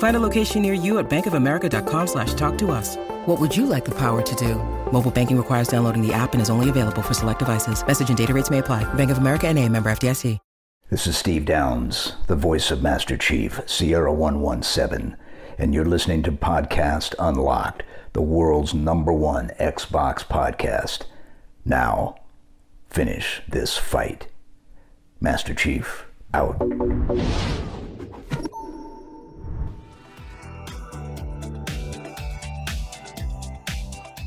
[0.00, 2.96] Find a location near you at bankofamerica.com slash talk to us.
[3.26, 4.54] What would you like the power to do?
[4.92, 7.86] Mobile banking requires downloading the app and is only available for select devices.
[7.86, 8.84] Message and data rates may apply.
[8.94, 10.38] Bank of America and a member FDIC.
[10.90, 15.16] This is Steve Downs, the voice of Master Chief, Sierra 117,
[15.56, 21.02] and you're listening to Podcast Unlocked, the world's number one Xbox podcast.
[21.64, 22.16] Now,
[22.88, 24.26] finish this fight.
[25.20, 26.58] Master Chief, out.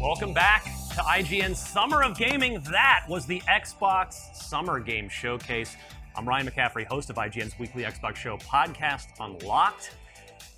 [0.03, 2.61] Welcome back to IGN's Summer of Gaming.
[2.69, 5.77] That was the Xbox Summer Game Showcase.
[6.17, 9.95] I'm Ryan McCaffrey, host of IGN's weekly Xbox show podcast, Unlocked.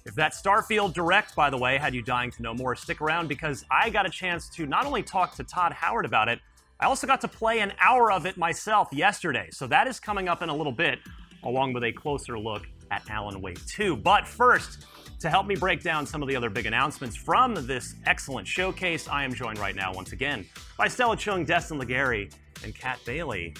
[0.04, 3.28] If that Starfield Direct, by the way, had you dying to know more, stick around
[3.28, 6.40] because I got a chance to not only talk to Todd Howard about it,
[6.80, 9.50] I also got to play an hour of it myself yesterday.
[9.52, 10.98] So that is coming up in a little bit,
[11.44, 13.96] along with a closer look at Alan Wake 2.
[13.96, 14.88] But first,
[15.26, 19.08] to help me break down some of the other big announcements from this excellent showcase,
[19.08, 20.46] I am joined right now once again
[20.78, 22.32] by Stella Chung, Destin Legarie,
[22.64, 23.56] and Kat Bailey.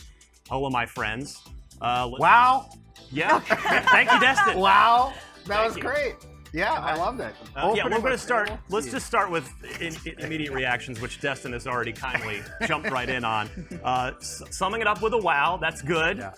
[0.48, 1.42] Hello, my friends.
[1.82, 2.70] Uh, Wow.
[3.12, 3.40] Yeah.
[3.40, 4.60] Thank you, Destin.
[4.60, 5.14] Wow.
[5.48, 5.82] That Thank was you.
[5.82, 6.26] gret.
[6.54, 7.34] Yeah, I loved it.
[7.56, 8.52] Uh, yeah, we're going to start.
[8.70, 9.50] Let's just start with
[9.82, 13.50] in, in- immediate reactions, which Destin has already kindly jumped right in on.
[13.84, 16.18] Uh, summing it up with a wow, that's good.
[16.20, 16.34] Yeah.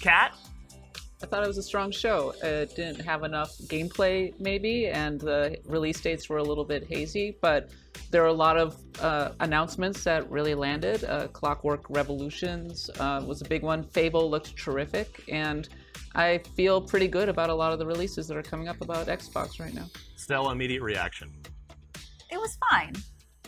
[0.00, 0.34] Kat,
[1.22, 2.34] I thought it was a strong show.
[2.42, 7.36] It didn't have enough gameplay, maybe, and the release dates were a little bit hazy,
[7.40, 7.70] but
[8.10, 11.04] there were a lot of uh, announcements that really landed.
[11.04, 13.84] Uh, Clockwork Revolutions uh, was a big one.
[13.84, 15.68] Fable looked terrific, and
[16.14, 19.06] I feel pretty good about a lot of the releases that are coming up about
[19.06, 19.86] Xbox right now.
[20.16, 21.32] Stella, immediate reaction.
[22.30, 22.94] It was fine.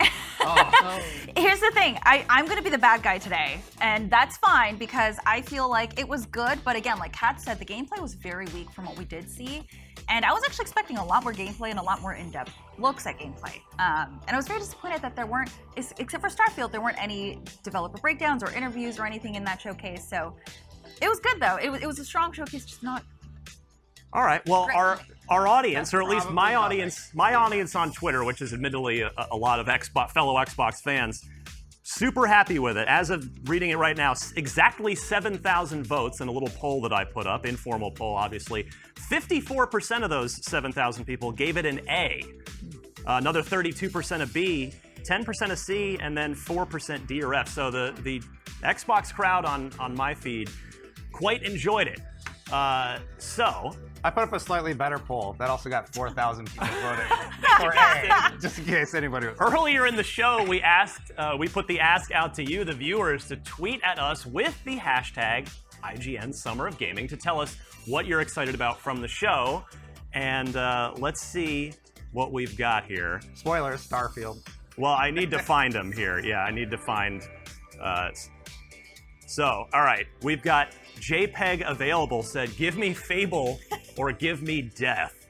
[0.47, 1.03] Oh,
[1.37, 4.77] Here's the thing I, I'm going to be the bad guy today, and that's fine
[4.77, 8.15] because I feel like it was good, but again, like Kat said, the gameplay was
[8.15, 9.67] very weak from what we did see.
[10.09, 12.53] And I was actually expecting a lot more gameplay and a lot more in depth
[12.79, 13.57] looks at gameplay.
[13.81, 17.41] Um, and I was very disappointed that there weren't, except for Starfield, there weren't any
[17.65, 20.09] developer breakdowns or interviews or anything in that showcase.
[20.09, 20.37] So
[21.03, 21.57] it was good though.
[21.57, 23.03] It it was a strong showcase, just not
[24.13, 24.47] All right.
[24.47, 24.77] Well, Great.
[24.77, 26.57] our our audience, or at least my nothing.
[26.57, 30.81] audience, my audience on Twitter, which is admittedly a, a lot of Xbox fellow Xbox
[30.81, 31.25] fans,
[31.83, 32.87] super happy with it.
[32.87, 37.05] As of reading it right now, exactly 7,000 votes in a little poll that I
[37.05, 38.69] put up, informal poll, obviously.
[39.11, 42.23] 54% of those 7,000 people gave it an A.
[43.07, 47.49] Uh, another 32% a B, 10% a C, and then 4% D or F.
[47.49, 48.21] So the the
[48.63, 50.51] Xbox crowd on on my feed
[51.13, 52.01] quite enjoyed it.
[52.53, 53.73] Uh, so
[54.07, 57.07] I put up a slightly better poll that also got 4,000 people voting
[57.59, 59.37] for A, just in case anybody was.
[59.41, 62.73] Earlier in the show, we asked, uh, we put the ask out to you, the
[62.73, 65.53] viewers, to tweet at us with the hashtag
[65.83, 67.57] IGN Summer of Gaming to tell us
[67.87, 69.65] what you're excited about from the show.
[70.15, 71.73] And uh, let's see
[72.13, 73.21] what we've got here.
[73.35, 74.39] Spoilers, Starfield.
[74.79, 76.21] Well, I need to find them here.
[76.21, 77.23] Yeah, I need to find.
[77.83, 78.11] Uh,
[79.27, 82.23] so, all right, we've got JPEG available.
[82.23, 83.59] Said, "Give me Fable
[83.97, 85.27] or give me death."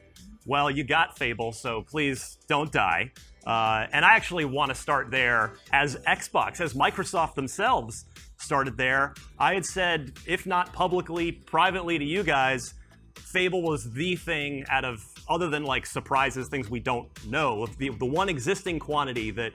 [0.47, 3.11] Well, you got Fable, so please don't die.
[3.47, 8.05] Uh, and I actually want to start there as Xbox, as Microsoft themselves
[8.39, 9.15] started there.
[9.39, 12.75] I had said, if not publicly, privately to you guys,
[13.15, 17.91] Fable was the thing out of, other than like surprises, things we don't know, the,
[17.91, 19.53] the one existing quantity that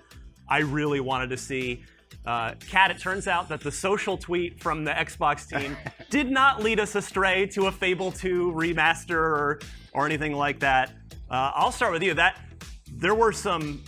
[0.47, 1.83] I really wanted to see.
[2.25, 5.75] Uh, Kat, it turns out that the social tweet from the Xbox team
[6.09, 9.59] did not lead us astray to a Fable 2 remaster or,
[9.93, 10.91] or anything like that.
[11.29, 12.13] Uh, I'll start with you.
[12.13, 12.39] That
[12.91, 13.81] there were some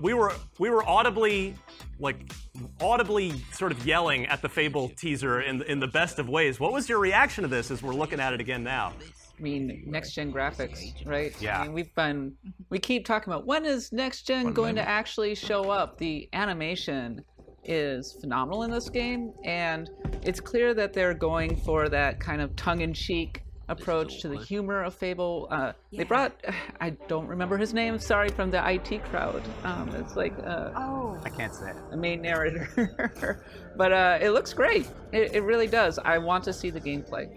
[0.00, 1.54] we were we were audibly
[1.98, 2.32] like
[2.80, 6.60] audibly sort of yelling at the Fable teaser in in the best of ways.
[6.60, 8.92] What was your reaction to this as we're looking at it again now?
[9.40, 11.34] I mean, next gen graphics, right?
[11.40, 11.60] Yeah.
[11.60, 12.34] I mean, we've been,
[12.68, 15.96] we keep talking about when is next gen going to actually show up?
[15.96, 17.24] The animation
[17.70, 19.88] is phenomenal in this game, and
[20.22, 24.36] it's clear that they're going for that kind of tongue in cheek approach to the
[24.36, 25.46] humor of Fable.
[25.48, 26.32] Uh, They brought,
[26.80, 29.42] I don't remember his name, sorry, from the IT crowd.
[29.62, 31.16] Um, it's like, uh, Oh.
[31.24, 31.76] I can't say it.
[31.90, 33.44] the main narrator.
[33.76, 34.88] but uh, it looks great.
[35.12, 35.98] It, it really does.
[36.04, 37.28] I want to see the gameplay.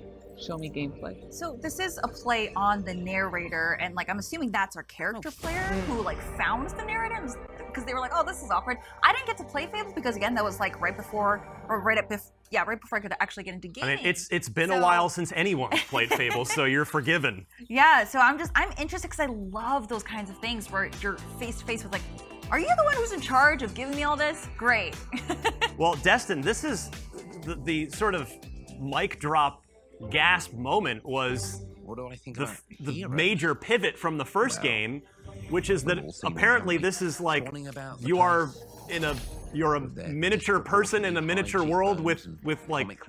[0.44, 1.32] Show me gameplay.
[1.32, 5.30] So this is a play on the narrator, and like I'm assuming that's our character
[5.30, 7.24] player who like found the narrator
[7.74, 10.16] because they were like, "Oh, this is awkward." I didn't get to play Fables because
[10.16, 13.14] again, that was like right before or right up bef- yeah, right before I could
[13.20, 16.66] actually get into I mean, it's it's been a while since anyone played Fables, so
[16.66, 17.46] you're forgiven.
[17.70, 18.04] yeah.
[18.04, 21.58] So I'm just I'm interested because I love those kinds of things where you're face
[21.60, 22.04] to face with like,
[22.52, 24.96] "Are you the one who's in charge of giving me all this?" Great.
[25.76, 26.92] Well, Destin, this is
[27.46, 28.32] the, the sort of
[28.80, 29.64] mic drop
[30.12, 35.02] gasp moment was What do I think the, the major pivot from the first game,
[35.50, 38.50] which is that We've all seen apparently this is like fawning about the you are
[38.90, 39.16] in a
[39.54, 43.00] you're a miniature person in a miniature world with with like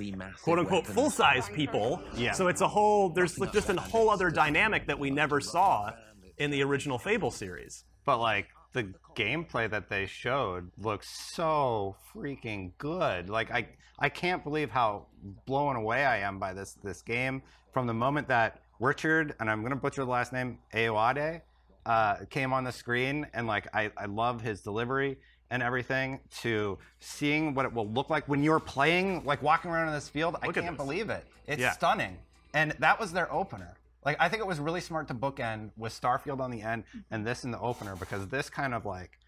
[0.43, 2.03] quote unquote full size people.
[2.15, 2.33] Yeah.
[2.33, 5.93] So it's a whole there's just a whole other dynamic that we never saw
[6.39, 7.85] in the original Fable series.
[8.05, 13.31] But like the gameplay that they showed looks so freaking good.
[13.31, 15.07] Like I I can't believe how
[15.47, 17.43] blown away I am by this this game
[17.73, 21.41] from the moment that Richard and I'm gonna butcher the last name Ayoade
[21.87, 25.19] uh, came on the screen and like I, I love his delivery
[25.51, 29.89] and everything to seeing what it will look like when you're playing like walking around
[29.89, 30.37] in this field.
[30.43, 30.85] I Look at can't this.
[30.85, 31.27] believe it.
[31.47, 31.73] It's Yeah.
[31.73, 32.19] stunning.
[32.55, 33.75] And that was their opener.
[34.05, 37.27] Like I think it was really smart to bookend with Starfield on the end and
[37.27, 39.19] this in the opener because this kind of like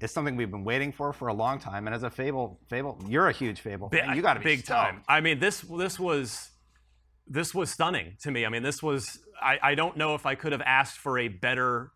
[0.00, 1.86] is something we've been waiting for for a long time.
[1.86, 4.16] And as a Fable, Fable, you're a huge Fable fan.
[4.16, 5.02] You got to be big time.
[5.08, 6.50] I mean, this this was
[7.26, 8.44] this was stunning to me.
[8.44, 11.28] I mean, this was I, I don't know if I could have asked for a
[11.28, 11.92] better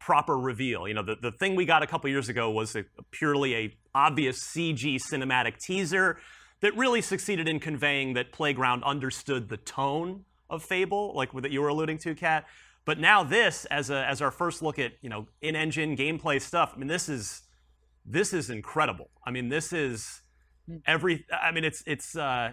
[0.00, 0.88] proper reveal.
[0.88, 3.76] You know, the, the thing we got a couple years ago was a, purely a
[3.94, 6.18] obvious CG cinematic teaser
[6.60, 11.60] that really succeeded in conveying that Playground understood the tone of Fable, like that you
[11.60, 12.46] were alluding to, Kat.
[12.84, 16.72] But now this, as a as our first look at you know in-engine gameplay stuff,
[16.74, 17.42] I mean, this is
[18.04, 19.10] this is incredible.
[19.24, 20.22] I mean, this is
[20.86, 21.24] every.
[21.30, 22.52] I mean, it's it's uh,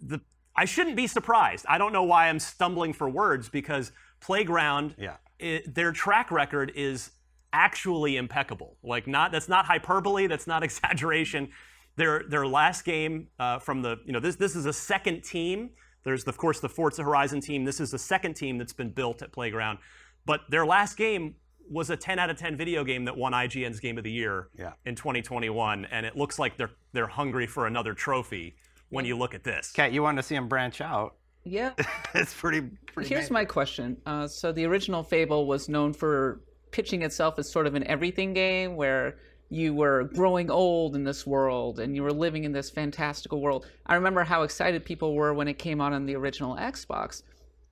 [0.00, 0.20] the.
[0.56, 1.66] I shouldn't be surprised.
[1.68, 3.90] I don't know why I'm stumbling for words because
[4.20, 5.16] Playground, Yeah.
[5.38, 7.10] It, their track record is
[7.52, 8.76] actually impeccable.
[8.82, 10.26] Like not that's not hyperbole.
[10.26, 11.50] That's not exaggeration.
[11.96, 15.70] Their their last game uh, from the you know this this is a second team.
[16.04, 17.64] There's of course the Forza Horizon team.
[17.64, 19.78] This is the second team that's been built at Playground,
[20.26, 21.36] but their last game
[21.70, 24.48] was a 10 out of 10 video game that won IGN's Game of the Year
[24.58, 24.72] Yeah.
[24.84, 28.56] in 2021, and it looks like they're they're hungry for another trophy
[28.90, 29.72] when you look at this.
[29.72, 31.14] Kat, you wanted to see them branch out.
[31.44, 31.72] Yeah.
[32.14, 32.62] it's pretty.
[32.86, 33.34] pretty Here's amazing.
[33.34, 33.96] my question.
[34.06, 38.34] Uh, so the original Fable was known for pitching itself as sort of an everything
[38.34, 39.16] game where
[39.50, 43.66] you were growing old in this world and you were living in this fantastical world.
[43.86, 47.22] I remember how excited people were when it came out on the original Xbox.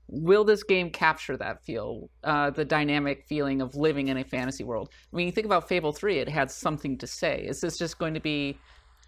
[0.07, 4.63] Will this game capture that feel, uh, the dynamic feeling of living in a fantasy
[4.63, 4.91] world?
[5.13, 7.45] I mean, you think about Fable 3, it had something to say.
[7.49, 8.59] Is this just going to be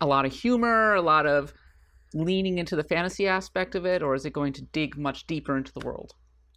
[0.01, 1.53] a lot of humor, a lot of
[2.15, 5.57] leaning into the fantasy aspect of it, or is it going to dig much deeper
[5.57, 6.15] into the world?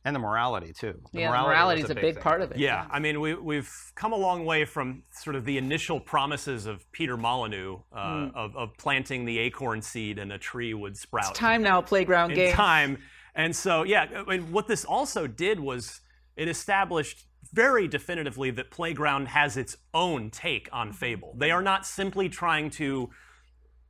[0.07, 0.93] and the morality too.
[1.11, 2.23] The yeah, morality morality is a big thing.
[2.23, 2.57] part of it.
[2.57, 6.65] Yeah, I mean, we, we've come a long way from sort of the initial promises
[6.65, 11.31] of Peter Molyneux uh, of, of planting the acorn seed and a tree would sprout.
[11.31, 12.53] It's time now, playground in game.
[12.53, 12.99] time.
[13.35, 15.99] And so, yeah, I mean, what this also did was
[16.37, 21.35] it established very definitively that Playground has its own take on Fable.
[21.37, 23.09] They are not simply trying to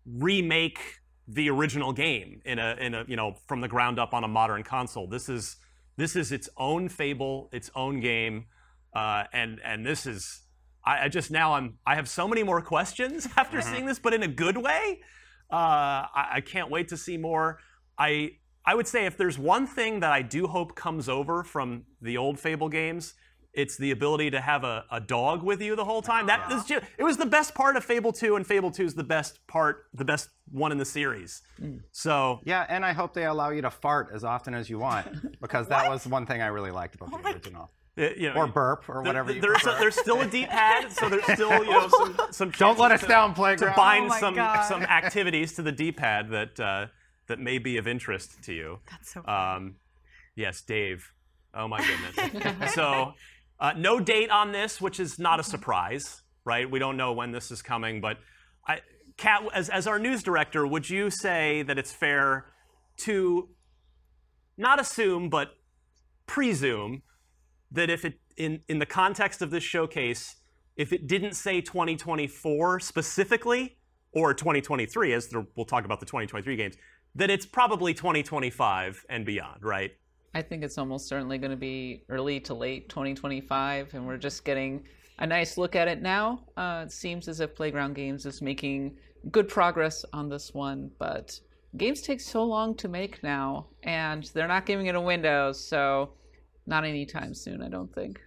[0.05, 0.79] remake
[1.27, 4.27] the original game in a in a you know from the ground up on a
[4.27, 5.07] modern console.
[5.07, 5.57] This is
[5.97, 8.45] this is its own Fable, its own game,
[8.93, 10.43] uh, and and this is
[10.85, 14.13] I, I just now I'm I have so many more questions after seeing this, but
[14.13, 15.01] in a good way.
[15.49, 17.59] Uh, I, I can't wait to see more.
[17.97, 18.31] I
[18.65, 22.17] I would say if there's one thing that I do hope comes over from the
[22.17, 23.13] old Fable games,
[23.53, 26.27] it's the ability to have a, a dog with you the whole time.
[26.27, 28.93] That is ju- it was the best part of Fable 2, and Fable 2 is
[28.93, 31.41] the best part, the best one in the series.
[31.91, 35.07] So Yeah, and I hope they allow you to fart as often as you want
[35.41, 37.71] because that was one thing I really liked about the original.
[37.97, 40.91] uh, you know, Or burp or there- whatever you there's, a, there's still a D-pad,
[40.91, 43.73] so there's still you know some, some Don't let us chances down, to, playground.
[43.73, 44.63] to bind Oh some God.
[44.67, 46.87] some activities to the D-pad that uh,
[47.27, 48.79] that may be of interest to you.
[48.91, 49.77] That's so Um,
[50.35, 51.11] yes, Dave.
[51.55, 52.73] Oh my goodness.
[52.75, 53.13] so
[53.59, 56.69] Uh, no date on this, which is not a surprise, right?
[56.69, 58.17] We don't know when this is coming, but
[58.67, 58.81] I,
[59.17, 62.45] Kat, as, as our news director, would you say that it's fair
[62.97, 63.49] to
[64.57, 65.55] not assume, but
[66.27, 67.01] presume
[67.71, 70.35] that if it, in, in the context of this showcase,
[70.75, 73.77] if it didn't say 2024 specifically,
[74.11, 76.75] or 2023, as we'll talk about the 2023 games,
[77.15, 79.91] that it's probably 2025 and beyond, right?
[80.33, 84.43] I think it's almost certainly going to be early to late 2025, and we're just
[84.45, 84.83] getting
[85.19, 86.43] a nice look at it now.
[86.55, 88.97] Uh, it seems as if Playground Games is making
[89.31, 91.39] good progress on this one, but
[91.75, 96.11] games take so long to make now, and they're not giving it a window, so
[96.65, 98.21] not anytime soon, I don't think.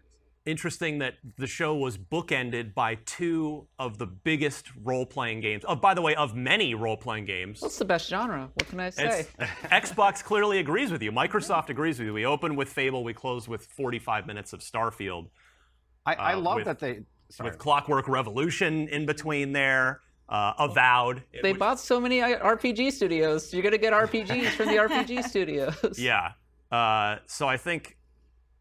[0.46, 5.64] Interesting that the show was bookended by two of the biggest role playing games.
[5.68, 7.60] Oh, by the way, of many role playing games.
[7.60, 8.48] What's the best genre?
[8.54, 9.26] What can I say?
[9.38, 9.48] It's-
[9.90, 11.12] Xbox clearly agrees with you.
[11.12, 12.14] Microsoft agrees with you.
[12.14, 15.28] We open with Fable, we close with 45 minutes of Starfield.
[16.06, 17.00] I, I Uh, love with- that they.
[17.28, 17.50] Sorry.
[17.50, 21.22] with Clockwork Revolution in between there, uh, Avowed.
[21.42, 23.52] They which- bought so many uh, RPG studios.
[23.52, 25.98] You're going to get RPGs from the RPG studios.
[25.98, 26.32] Yeah.
[26.72, 27.98] Uh, so I think,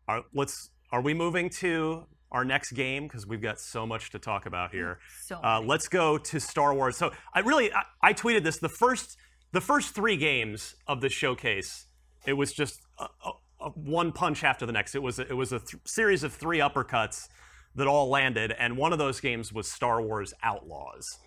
[0.10, 0.70] are, let's.
[0.92, 4.72] Are we moving to our next game because we've got so much to talk about
[4.72, 5.00] here?
[5.26, 6.98] So Uh, let's go to Star Wars.
[6.98, 8.58] So I really, I, I tweeted this.
[8.58, 9.18] The first,
[9.52, 11.86] the first three games of the showcase,
[12.26, 13.32] it was just a, a,
[13.62, 14.96] a one punch after the next.
[14.96, 17.28] It was a, it was a th- series of three uppercuts
[17.76, 21.20] that all landed, and one of those games was Star Wars Outlaws.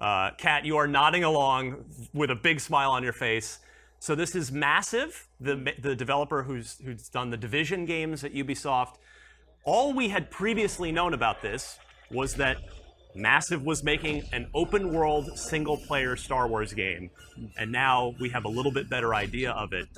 [0.00, 1.84] Uh, Kat, you are nodding along
[2.14, 3.58] with a big smile on your face.
[3.98, 8.94] So this is Massive, the the developer who's who's done the Division games at Ubisoft.
[9.64, 11.78] All we had previously known about this
[12.10, 12.56] was that
[13.14, 17.10] Massive was making an open world single player Star Wars game,
[17.58, 19.88] and now we have a little bit better idea of it.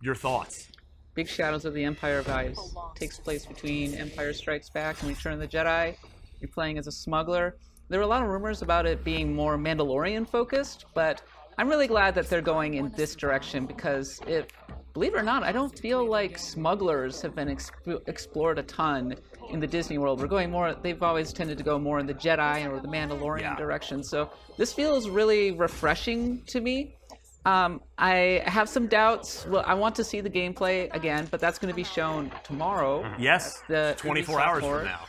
[0.00, 0.68] Your thoughts?
[1.14, 2.58] Big Shadows of the Empire vibes
[2.94, 5.96] takes place between Empire Strikes Back and Return of the Jedi.
[6.40, 7.56] You're playing as a smuggler.
[7.88, 11.22] There were a lot of rumors about it being more Mandalorian focused, but
[11.58, 14.46] I'm really glad that they're going in this direction because if,
[14.94, 19.16] believe it or not, I don't feel like smugglers have been exp- explored a ton
[19.50, 20.20] in the Disney world.
[20.20, 23.40] We're going more, they've always tended to go more in the Jedi or the Mandalorian
[23.42, 23.56] Yeah.
[23.56, 24.02] direction.
[24.04, 26.96] So this feels really refreshing to me.
[27.44, 29.44] Um, I have some doubts.
[29.46, 33.04] Well, I want to see the gameplay again, but that's going to be shown tomorrow.
[33.18, 35.00] Yes, The 24 Ubisoft hours from now.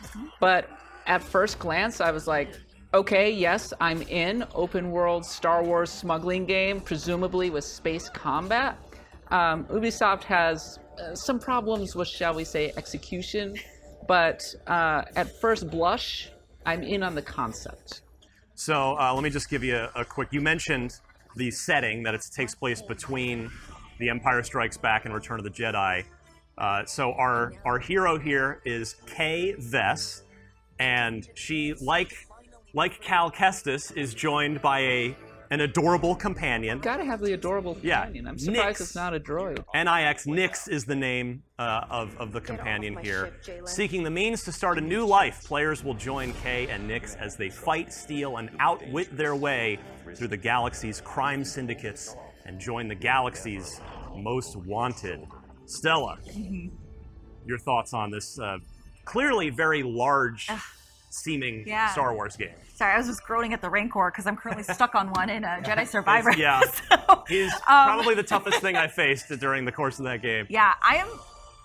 [0.42, 0.70] But
[1.06, 2.50] at first glance, I was like,
[2.94, 4.44] okay, yes, I'm in.
[4.54, 8.77] Open world Star Wars smuggling game, presumably with space combat.
[9.32, 13.55] Um, Ubisoft has uh, some problems with, shall we say, execution,
[14.08, 16.29] but uh, at first blush,
[16.65, 18.01] I'm in on the concept.
[18.55, 20.29] So uh, let me just give you a, a quick.
[20.32, 20.94] You mentioned
[21.36, 23.51] the setting that it takes place between
[24.00, 26.05] The Empire Strikes Back and Return of the Jedi.
[26.58, 30.22] Uh, so our our hero here is Kay Vess,
[30.79, 32.13] and she, like
[32.74, 35.15] like Cal Kestis, is joined by a
[35.55, 36.79] an adorable companion.
[36.79, 38.27] Gotta have the adorable Yeah, companion.
[38.27, 38.81] I'm surprised Nix.
[38.81, 39.63] it's not a droid.
[39.74, 43.31] Nix Nix is the name uh, of, of the companion here.
[43.65, 47.38] Seeking the means to start a new life, players will join Kay and Nix as
[47.38, 49.79] they fight, steal, and outwit their way
[50.13, 53.79] through the galaxy's crime syndicates and join the galaxy's
[54.17, 55.25] most wanted.
[55.67, 56.17] Stella,
[57.45, 58.57] your thoughts on this uh,
[59.05, 60.50] clearly very large
[61.12, 61.88] seeming Yeah.
[61.93, 62.50] Star Wars game?
[62.75, 65.46] Sorry, I was just groaning at the Rancor because I'm currently stuck on one in
[65.46, 66.34] a Jedi Survivor.
[66.34, 70.22] Yeah, So, is um, probably the toughest thing I faced during the course of that
[70.22, 70.46] game.
[70.50, 71.08] Yeah, I am.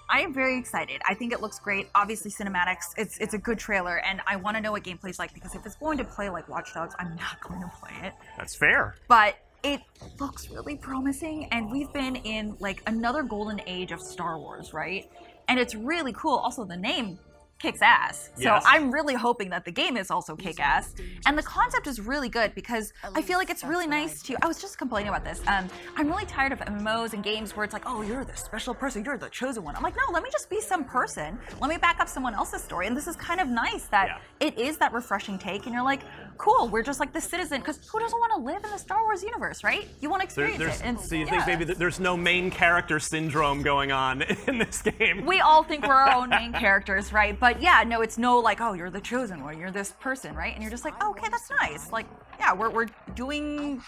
[0.09, 1.01] I am very excited.
[1.09, 1.89] I think it looks great.
[1.97, 2.95] Obviously, cinematics.
[2.97, 5.67] It's it's a good trailer, and I want to know what gameplay's like because if
[5.67, 8.15] it's going to play like Watch Dogs, I'm not going to play it.
[8.39, 8.95] That's fair.
[9.09, 9.81] But it
[10.21, 15.11] looks really promising, and we've been in like another golden age of Star Wars, right?
[15.49, 16.37] And it's really cool.
[16.37, 17.19] Also, the name
[17.61, 18.31] kicks ass.
[18.37, 18.63] So Yes.
[18.67, 20.95] I'm really hoping that the game is also kick ass.
[21.27, 24.37] And the concept is really good because I feel like it's really nice to.
[24.43, 25.41] I was just complaining about this.
[25.47, 28.75] Um, I'm really tired of MMOs and games where it's like, oh, you're the special
[28.75, 29.77] person, you're the chosen one.
[29.77, 31.39] I'm like, no, let me just be some person.
[31.61, 32.87] Let me back up someone else's story.
[32.87, 34.07] And this is kind of nice that
[34.41, 34.47] Yeah.
[34.49, 35.67] it is that refreshing take.
[35.67, 36.01] And you're like,
[36.39, 37.61] cool, we're just like the citizen.
[37.61, 39.87] Because who doesn't want to live in the Star Wars universe, right?
[40.01, 40.87] You want to experience there's, it.
[40.87, 41.31] And so you yeah.
[41.33, 45.27] think maybe th- there's no main character syndrome going on in this game?
[45.27, 47.39] we all think we're our own main characters, right?
[47.39, 50.53] But yeah, no, it's no like, oh, you're the chosen one, you're this person, right?
[50.53, 51.91] And you're just like, oh, okay, that's nice.
[51.91, 52.07] Like,
[52.39, 53.83] yeah, we're, we're doing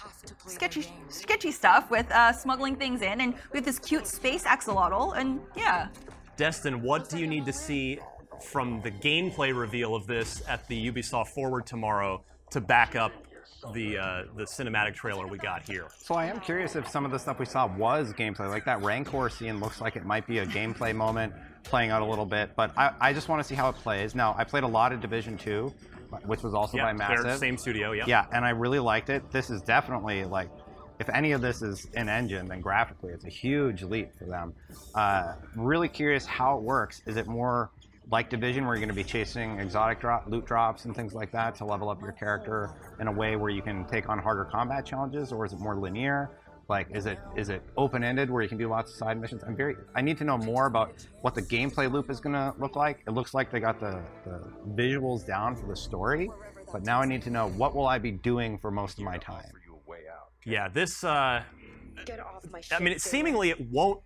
[0.46, 5.16] sketchy sketchy stuff with uh, smuggling things in, and we have this cute space axolotl,
[5.16, 5.88] and yeah.
[6.36, 7.98] Destin, what do you need to see
[8.42, 13.12] from the gameplay reveal of this at the Ubisoft Forward tomorrow to back up
[13.72, 15.86] the uh, the cinematic trailer we got here.
[15.96, 18.48] So I am curious if some of the stuff we saw was gameplay.
[18.50, 21.32] Like that Rancor scene looks like it might be a gameplay moment
[21.64, 22.50] playing out a little bit.
[22.56, 24.14] But I, I just want to see how it plays.
[24.14, 25.72] Now I played a lot of Division Two,
[26.24, 27.38] which was also Yeah, by Massive.
[27.38, 27.92] same studio.
[27.92, 28.04] Yeah.
[28.06, 29.30] Yeah, and I really liked it.
[29.30, 30.50] This is definitely like,
[30.98, 34.54] if any of this is in engine, then graphically it's a huge leap for them.
[34.94, 37.02] Uh, really curious how it works.
[37.06, 37.70] Is it more
[38.10, 41.30] like Division, where you're going to be chasing exotic drop, loot drops and things like
[41.32, 44.44] that to level up your character in a way where you can take on harder
[44.44, 46.30] combat challenges, or is it more linear?
[46.72, 49.44] Like, is it is it open ended where you can do lots of side missions?
[49.46, 49.76] I'm very.
[49.94, 53.02] I need to know more about what the gameplay loop is going to look like.
[53.06, 56.30] It looks like they got the, the visuals down for the story,
[56.72, 59.18] but now I need to know what will I be doing for most of my
[59.18, 59.52] time.
[60.46, 61.04] Yeah, this.
[61.04, 61.42] Uh,
[62.72, 64.00] I mean, it, seemingly it won't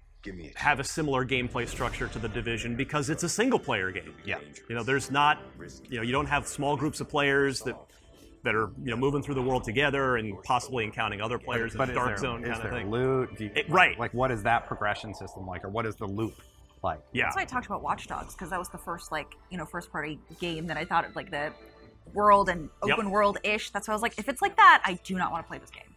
[0.57, 4.13] have a similar gameplay structure to the division because it's a single-player game.
[4.25, 4.41] Yeah.
[4.69, 5.41] You know, there's not.
[5.89, 7.77] You know, you don't have small groups of players that
[8.47, 11.79] that are you know moving through the world together and possibly encountering other players in
[11.79, 12.91] But the dark there, zone kind of thing.
[12.91, 13.37] loot?
[13.37, 13.99] Do you- It- right.
[13.99, 16.35] Like, what is that progression system like, or what is the loop
[16.83, 17.01] like?
[17.13, 17.25] Yeah.
[17.25, 19.67] That's why I talked about Watch Dogs because that was the first like you know
[19.67, 21.53] first party game that I thought of like the
[22.15, 22.99] world and Yep.
[22.99, 23.71] open world ish.
[23.71, 25.59] That's why I was like, if it's like that, I do not want to play
[25.59, 25.93] this game.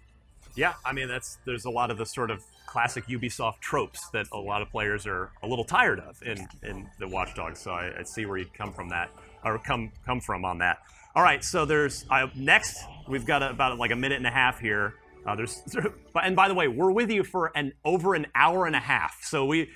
[0.56, 4.28] Yeah, I mean that's there's a lot of the sort of classic Ubisoft tropes that
[4.34, 7.60] a lot of players are a little tired of in, in the Watch Dogs.
[7.60, 9.10] So I, I see where you come from that
[9.46, 10.80] or come come from on that.
[11.20, 14.58] All right, so there's uh, next we've got about like a minute and a half
[14.58, 14.94] here.
[15.28, 15.62] Uh, there's
[16.24, 19.18] and by the way, we're with you for an over an hour and a half.
[19.24, 19.70] So we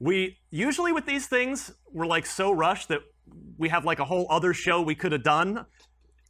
[0.00, 3.02] we usually with these things we're like so rushed that
[3.58, 5.66] we have like a whole other show we could have done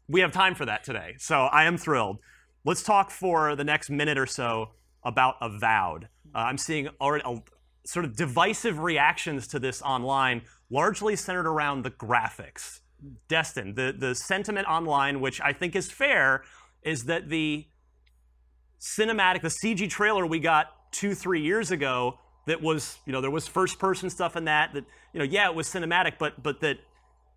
[0.07, 1.15] we have time for that today.
[1.17, 2.19] So I am thrilled.
[2.67, 4.73] Let's talk for the next minute or so
[5.03, 6.11] about Avowed.
[6.35, 7.39] Uh, I'm seeing already a,
[7.87, 12.81] sort of divisive reactions to this online, largely centered around the graphics.
[13.29, 16.43] Destin, the, the sentiment online, which I think is fair,
[16.83, 17.67] is that the
[18.81, 23.31] cinematic, the CG trailer we got two, three years ago that was, you know, there
[23.31, 26.61] was first person stuff in that, that, you know, yeah, it was cinematic, but, but
[26.61, 26.79] that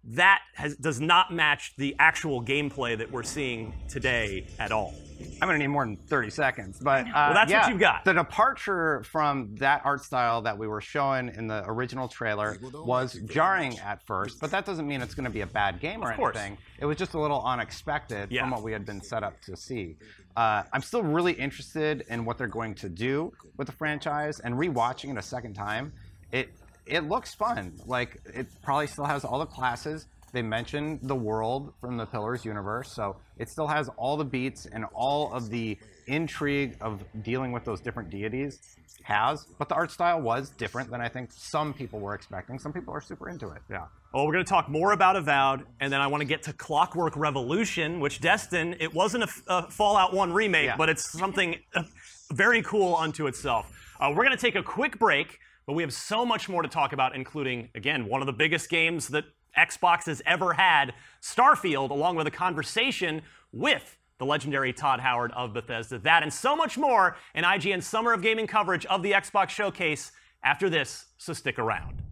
[0.04, 4.94] that has, does not match the actual gameplay that we're seeing today at all.
[5.40, 8.04] I'm gonna need more than 30 seconds, but uh, Well, that's what you've got.
[8.06, 13.14] The departure from that art style that we were showing in the original trailer was
[13.30, 16.18] jarring at first, but that doesn't mean it's gonna be a bad game or Of
[16.18, 16.36] course.
[16.38, 16.58] anything.
[16.80, 18.42] It was just a little unexpected Yeah.
[18.42, 19.98] from what we had been set up to see.
[20.36, 24.56] Uh, I'm still really interested in what they're going to do with the franchise, and
[24.56, 25.94] rewatching it a second time,
[26.32, 26.50] it
[26.92, 27.74] it looks fun.
[27.86, 30.08] Like it probably still has all the classes.
[30.34, 34.66] They mentioned the world from the Pillars universe, so it still has all the beats
[34.66, 35.78] and all of the
[36.08, 38.60] intrigue of dealing with those different deities
[39.04, 39.46] has.
[39.58, 42.60] But the art style was different than I think some people were expecting.
[42.60, 43.62] Some people are super into it.
[43.70, 43.86] Yeah.
[44.14, 46.54] Well, we're going to talk more about Avowed, and then I want to get to
[46.54, 50.78] Clockwork Revolution, which Destin, it wasn't a, a Fallout 1 remake, Yeah.
[50.78, 51.84] but it's something uh,
[52.32, 53.72] very cool unto itself.
[54.00, 55.40] Uh, we're going to take a quick break,
[55.72, 58.70] but we have so much more to talk about, including, again, one of the biggest
[58.70, 59.24] games that
[59.58, 63.22] Xbox has ever had, Starfield, along with a conversation
[63.54, 65.98] with the legendary Todd Howard of Bethesda.
[66.00, 70.12] That and so much more in IGN's Summer of Gaming coverage of the Xbox Showcase
[70.44, 72.04] after this, so stick around.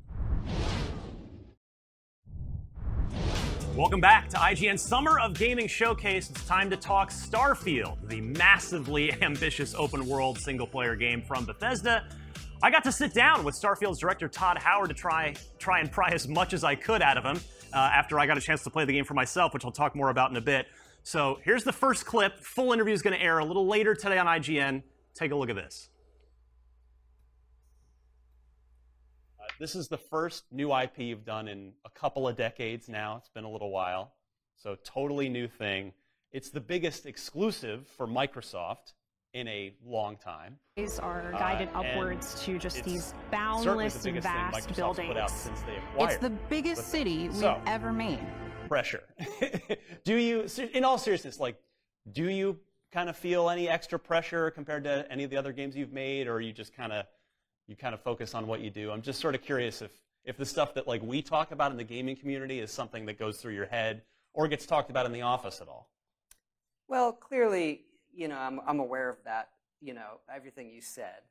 [3.76, 6.30] Welcome back to IGN's Summer of Gaming Showcase.
[6.30, 12.06] It's time to talk Starfield, the massively ambitious open world single player game from Bethesda.
[12.62, 16.10] I got to sit down with Starfield's director Todd Howard to try try and pry
[16.10, 17.42] as much as I could out of him
[17.72, 19.96] uh, after I got a chance to play the game for myself, which I'll talk
[19.96, 20.68] more about in a bit.
[21.04, 22.38] So here's the first clip.
[22.40, 24.84] Full interview is going to air a little later today on IGN.
[25.16, 25.90] Take a look at this.
[29.40, 33.16] Uh, this is the first new IP you've done in a couple of decades now.
[33.18, 34.16] It's been a little while.
[34.58, 35.94] So, totally new thing.
[36.34, 38.92] It's the biggest exclusive for Microsoft
[39.34, 40.58] in a long time.
[40.76, 45.08] These are Uh, guided and upwards to just these boundless, the vast buildings.
[45.08, 46.12] put out since they acquired.
[46.12, 48.26] It's the biggest But- city we've So- ever made.
[48.68, 49.04] pressure.
[50.04, 51.60] do you, in all seriousness, like,
[52.12, 52.60] do you
[52.92, 56.28] kind of feel any extra pressure compared to any of the other games you've made,
[56.28, 57.06] or you just kind of,
[57.68, 58.92] you kind of focus on what you do?
[58.92, 59.92] I'm just sort of curious if,
[60.24, 63.18] if the stuff that like we talk about in the gaming community is something that
[63.18, 65.90] goes through your head or gets talked about in the office at all.
[66.88, 67.86] Well, clearly,
[68.20, 71.22] you know, I'm, I'm aware of that, you know, everything you said.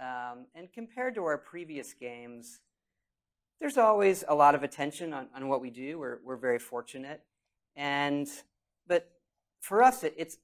[0.00, 2.60] Um, and compared to our previous games,
[3.60, 5.98] there's always a lot of attention on, on what we do.
[5.98, 7.22] We're, we're very fortunate.
[7.74, 8.28] And,
[8.86, 9.10] but
[9.60, 10.38] for us, it, it's,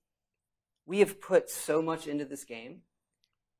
[0.84, 2.80] we have put so much into this game.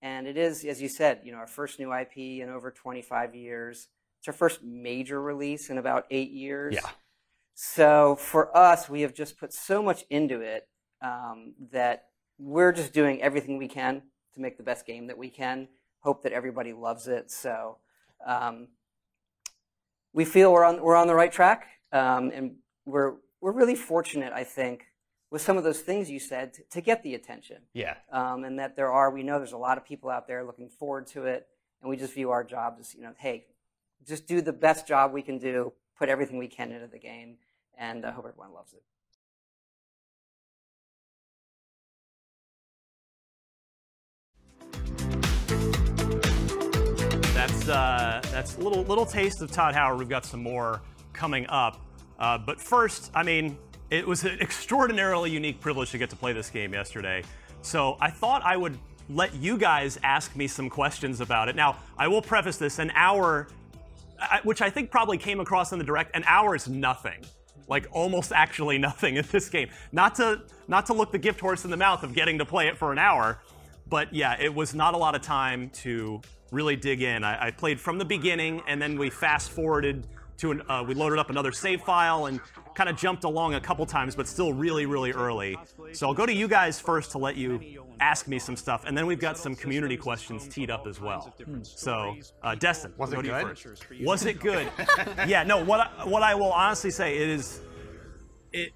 [0.02, 3.36] And it is, as you said, you know, our first new IP in over 25
[3.36, 3.86] years.
[4.18, 6.74] It's our first major release in about eight years.
[6.74, 6.90] Yeah.
[7.54, 10.66] So for us, we have just put so much into it.
[11.00, 12.06] um, that
[12.38, 14.02] we're just doing everything we can
[14.34, 15.68] to make the best game that we can.
[16.00, 17.30] Hope that everybody loves it.
[17.30, 17.78] So
[18.26, 18.68] um,
[20.12, 24.32] we feel we're on we're on the right track, um, and we're we're really fortunate,
[24.32, 24.86] I think,
[25.30, 27.58] with some of those things you said to, to get the attention.
[27.74, 27.96] Yeah.
[28.10, 30.68] Um, and that there are, we know there's a lot of people out there looking
[30.70, 31.46] forward to it,
[31.82, 33.46] and we just view our job as, you know, hey,
[34.06, 37.36] just do the best job we can do, put everything we can into the game,
[37.76, 38.82] and I hope everyone loves it.
[47.64, 49.98] That's uh, that's a little little taste of Todd Howard.
[49.98, 50.83] We've got some more
[51.14, 51.81] coming up,
[52.18, 53.57] uh, but first, I mean,
[53.90, 57.22] it was an extraordinarily unique privilege to get to play this game yesterday.
[57.62, 58.77] So I thought I would
[59.09, 61.57] let you guys ask me some questions about it.
[61.57, 63.48] Now, I will preface this: an hour,
[64.42, 67.24] which I think probably came across in the direct, an hour is nothing.
[67.66, 69.70] Like almost actually nothing in this game.
[69.90, 72.68] Not to not to look the gift horse in the mouth of getting to play
[72.68, 73.38] it for an hour,
[73.88, 76.20] but yeah, it was not a lot of time to
[76.50, 77.24] really dig in.
[77.24, 80.94] I, I played from the beginning, and then we fast forwarded to an, uh, we
[80.94, 82.40] loaded up another save file and
[82.74, 85.56] kind of jumped along a couple times, but still really, really early.
[85.92, 88.98] So I'll go to you guys first to let you ask me some stuff, and
[88.98, 91.32] then we've got some community questions teed up as well.
[91.62, 93.58] So, uh, Destin, Was go it good?
[93.58, 93.86] first.
[94.02, 94.68] Was it good?
[95.28, 95.64] yeah, no.
[95.64, 97.60] What I, what I will honestly say it is
[98.52, 98.72] it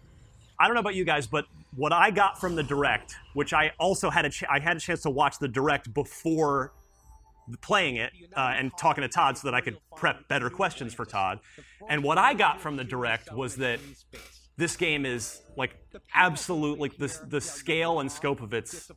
[0.61, 1.45] I don't know about you guys, but
[1.77, 4.81] what I got from the direct, which I also had a ch- I had a
[4.81, 6.73] chance to watch the direct before
[7.61, 11.05] playing it uh, and talking to Todd so that I could prep better questions for
[11.05, 11.41] Todd.
[11.89, 13.81] And what I got from the direct was that
[14.57, 15.77] this game is like
[16.15, 18.91] absolutely like the the scale and scope of it's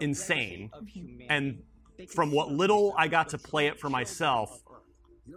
[0.00, 0.70] insane.
[1.28, 1.62] And
[2.08, 4.62] from what little I got to play it for myself,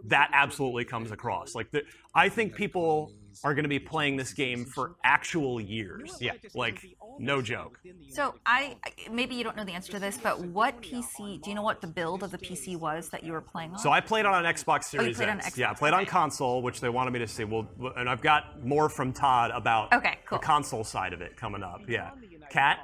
[0.05, 1.55] that absolutely comes across.
[1.55, 3.11] Like the, I think people
[3.43, 6.17] are going to be playing this game for actual years.
[6.19, 6.33] Yeah.
[6.53, 6.85] Like
[7.19, 7.79] no joke.
[8.09, 11.41] So I I- maybe you don't know the answer to this, but what PC?
[11.41, 13.79] Do you know what the build of the PC was that you were playing on?
[13.79, 15.49] So I played on an Xbox Oh, you Series played on X.
[15.51, 17.43] Xbox, yeah, I played on console, which they wanted me to see.
[17.45, 20.39] Well, and I've got more from Todd about Okay, cool.
[20.39, 21.81] the console side of it coming up.
[21.87, 22.11] Yeah.
[22.49, 22.79] Kat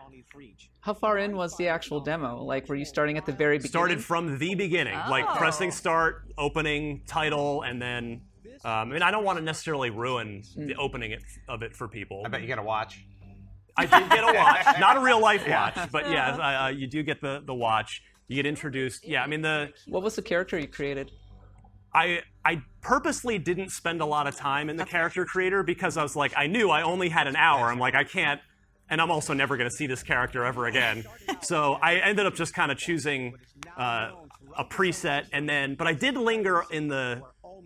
[0.82, 2.44] How far in was the actual demo?
[2.44, 3.70] Like, were you starting at the very beginning?
[3.72, 5.36] started from the beginning, like Oh.
[5.38, 8.22] pressing start, opening title, and then.
[8.66, 11.88] Um, I mean, I don't want to necessarily ruin the opening it, of it for
[11.88, 12.24] people.
[12.26, 13.06] I bet you get a watch.
[13.78, 16.88] I did get a watch, not a real life watch, but yeah, uh, uh, you
[16.88, 18.02] do get the the watch.
[18.28, 19.08] You get introduced.
[19.08, 21.12] Yeah, I mean the What was the character you created?
[21.94, 26.02] I I purposely didn't spend a lot of time in the character creator because I
[26.02, 27.68] was like I knew I only had an hour.
[27.70, 28.42] I'm like I can't,
[28.90, 31.06] and I'm also never going to see this character ever again.
[31.42, 33.36] So I ended up just kind of choosing
[33.78, 34.12] uh,
[34.58, 37.22] a preset, and then but I did linger in the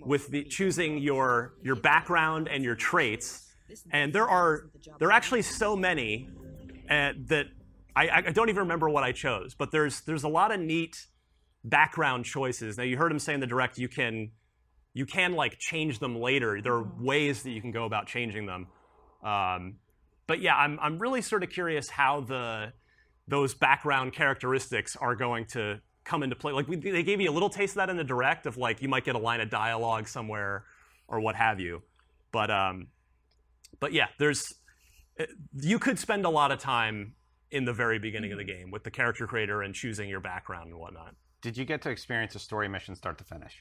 [0.05, 3.47] with the choosing your your background and your traits,
[3.91, 6.29] and there are there are actually so many
[6.89, 7.47] uh, that
[7.95, 9.55] I, I don't even remember what I chose.
[9.55, 11.05] But there's there's a lot of neat
[11.63, 12.77] background choices.
[12.77, 14.31] Now you heard him say in the direct you can
[14.93, 16.61] you can like change them later.
[16.61, 18.67] There are ways that you can go about changing them.
[19.23, 19.75] Um,
[20.27, 22.73] but yeah, I'm I'm really sort of curious how the
[23.27, 26.51] those background characteristics are going to come into play.
[26.51, 28.81] Like we, they gave you a little taste of that in the direct of like
[28.81, 30.65] you might get a line of dialogue somewhere
[31.07, 31.83] or what have you.
[32.31, 32.87] But um,
[33.79, 34.53] but yeah, there's
[35.19, 35.25] uh,
[35.61, 37.13] you could spend a lot of time
[37.51, 40.69] in the very beginning of the game with the character creator and choosing your background
[40.71, 41.15] and whatnot.
[41.41, 43.55] Did you get to experience a story mission start to finish?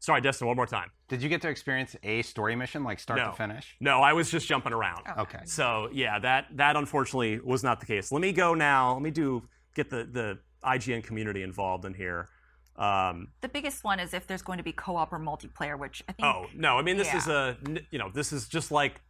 [0.00, 0.90] Sorry, Destin, one more time.
[1.08, 3.30] Did you get to experience a story mission like start No.
[3.30, 3.76] to finish?
[3.80, 5.02] No, I was just jumping around.
[5.18, 5.40] Okay.
[5.44, 8.12] So yeah, that that unfortunately was not the case.
[8.12, 8.92] Let me go now.
[8.92, 12.28] Let me do get the the IGN community involved in here.
[12.76, 16.12] Um, the biggest one is if there's going to be co-op or multiplayer, which I
[16.12, 16.26] think.
[16.26, 17.56] oh no, I mean this is a
[17.90, 19.00] you know this is just like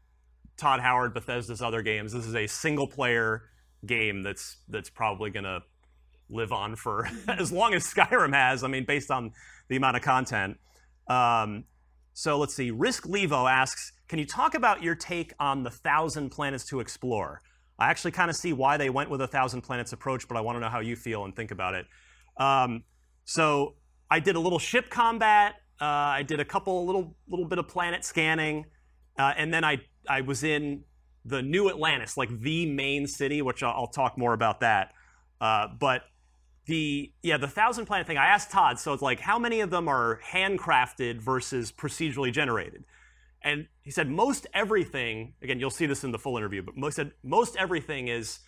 [0.56, 2.12] Todd Howard, Bethesda's other games.
[2.12, 3.42] This is a single player
[3.84, 5.60] game that's that's probably gonna
[6.30, 8.64] live on for as long as Skyrim has.
[8.64, 9.32] I mean, based on
[9.68, 10.58] the amount of content.
[11.08, 11.64] Um,
[12.12, 12.70] so let's see.
[12.70, 17.42] Risk Levo asks, can you talk about your take on the thousand planets to explore?
[17.78, 20.40] I actually kind of see why they went with a thousand planets approach, but I
[20.40, 21.86] want to know how you feel and think about it.
[22.36, 22.82] Um,
[23.24, 23.74] so
[24.10, 25.54] I did a little ship combat.
[25.80, 28.66] Uh, I did a couple little little bit of planet scanning,
[29.18, 30.82] uh, and then I I was in
[31.24, 34.92] the New Atlantis, like the main city, which I'll, I'll talk more about that.
[35.40, 36.02] Uh, but
[36.66, 38.80] the yeah the thousand planet thing, I asked Todd.
[38.80, 42.84] So it's like how many of them are handcrafted versus procedurally generated?
[43.48, 45.32] And he said most everything.
[45.40, 48.40] Again, you'll see this in the full interview, but most said most everything is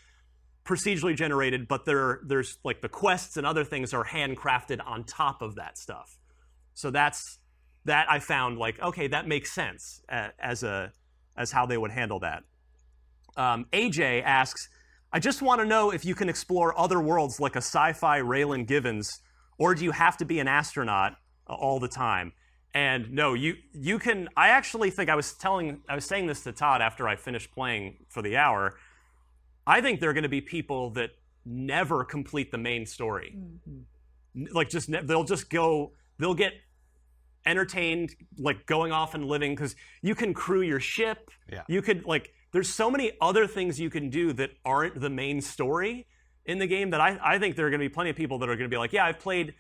[0.67, 5.41] procedurally generated, but there there's like the quests and other things are handcrafted on top
[5.41, 6.19] of that stuff.
[6.75, 7.39] So that's
[7.87, 10.93] that I found like okay that makes sense as a
[11.35, 12.43] as how they would handle that.
[13.39, 14.69] Um, AJ asks,
[15.15, 18.67] I just want to know if you can explore other worlds like a sci-fi Raylan
[18.67, 19.23] Givens,
[19.57, 21.15] or do you have to be an astronaut
[21.47, 22.35] all the time?
[22.73, 24.29] And no, you you can.
[24.37, 27.51] I actually think I was telling, I was saying this to Todd after I finished
[27.53, 28.79] playing for the hour.
[29.67, 31.11] I think there are going to be people that
[31.45, 33.35] never complete the main story.
[33.37, 33.81] Mm-hmm.
[34.43, 36.53] N- Like just ne- they'll just go, they'll get
[37.45, 41.31] entertained, like going off and living because you can crew your ship.
[41.51, 41.63] Yeah.
[41.69, 42.33] You could like.
[42.53, 46.07] There's so many other things you can do that aren't the main story
[46.47, 48.39] in the game that I, I think there are going to be plenty of people
[48.39, 49.55] that are going to be like, yeah, I've played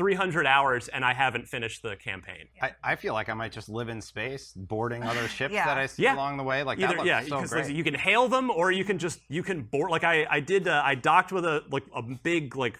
[0.00, 2.46] 300 hours and I haven't finished the campaign.
[2.62, 5.66] I, I feel like I might just live in space, boarding other ships Yeah.
[5.66, 6.14] that I see Yeah.
[6.14, 6.62] along the way.
[6.62, 7.64] Like Either that looks yeah, so because great.
[7.66, 9.90] like, you can hail them or you can just you can board.
[9.90, 12.78] Like I I did uh, I docked with a like a big like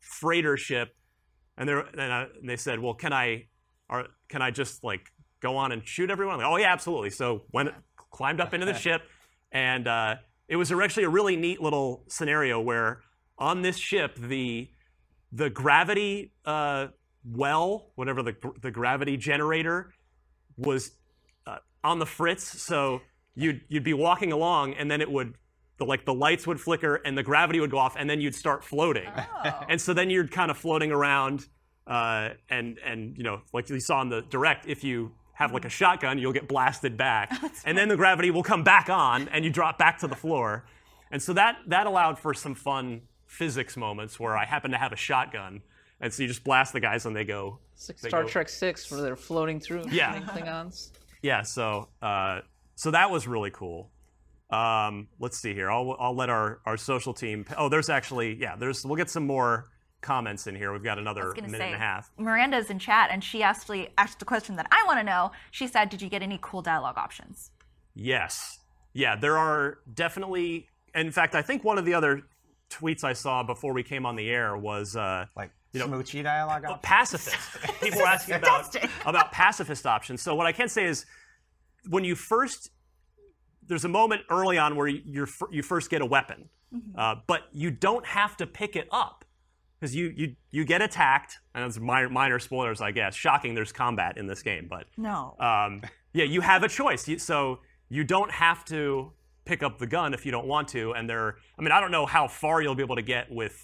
[0.00, 0.94] freighter ship,
[1.56, 3.46] and they and, I, and they said, well, can I
[3.90, 5.00] or can I just like
[5.42, 6.38] go on and shoot everyone?
[6.38, 7.10] Like, oh yeah, absolutely.
[7.10, 7.70] So went
[8.12, 9.02] climbed up into the ship,
[9.50, 10.14] and uh,
[10.46, 13.00] it was actually a really neat little scenario where
[13.38, 14.68] on this ship the
[15.32, 16.88] the gravity uh,
[17.24, 19.92] well, whatever the the gravity generator
[20.56, 20.92] was
[21.46, 22.62] uh, on the fritz.
[22.62, 23.00] So
[23.34, 25.34] you'd you'd be walking along, and then it would
[25.78, 28.34] the like the lights would flicker, and the gravity would go off, and then you'd
[28.34, 29.08] start floating.
[29.68, 31.46] And so then you're kind of floating around,
[31.86, 35.64] uh, and and you know like you saw in the direct, if you have like
[35.64, 37.32] a shotgun, you'll get blasted back,
[37.64, 40.64] and then the gravity will come back on, and you drop back to the floor.
[41.10, 44.92] And so that that allowed for some fun physics moments where I happen to have
[44.92, 45.60] a shotgun,
[46.00, 47.60] and so you just blast the guys and they go.
[47.74, 50.18] It's like they Star go- Trek Six, where they're floating through Yeah.
[50.26, 50.90] Klingons.
[51.22, 52.40] Yeah, so uh,
[52.74, 53.90] so that was really cool.
[54.50, 55.70] Um, let's see here.
[55.70, 57.44] I'll I'll let our our social team.
[57.56, 58.56] Oh, there's actually yeah.
[58.56, 59.68] There's we'll get some more
[60.00, 60.72] comments in here.
[60.72, 62.10] We've got another minute say, and a half.
[62.16, 65.32] Miranda's in chat, and she actually asked the question that I want to know.
[65.50, 67.50] She said, "Did you get any cool dialogue options?"
[67.94, 68.60] Yes,
[68.94, 69.16] yeah.
[69.16, 70.68] There are definitely.
[70.94, 72.22] In fact, I think one of the other
[72.70, 76.22] tweets I saw before we came on the air was uh, like you know, smoochy
[76.22, 76.64] dialogue.
[76.64, 76.80] uh, options?
[76.82, 77.36] pacifist.
[77.82, 78.76] People were asking about
[79.06, 80.22] about pacifist options.
[80.22, 81.06] So what I can say is,
[81.88, 82.70] when you first,
[83.66, 86.48] there's a moment early on where you're you first get a weapon,
[86.96, 89.24] uh, but you don't have to pick it up
[89.78, 91.38] because you you you get attacked.
[91.54, 93.14] And it's minor, minor spoilers, I guess.
[93.14, 95.36] Shocking, there's combat in this game, but No.
[95.40, 97.06] um, yeah, you have a choice.
[97.08, 99.12] You, so you don't have to
[99.48, 100.92] pick up the gun if you don't want to.
[100.92, 103.56] And they're, I mean, I don't know how far you'll be able to get with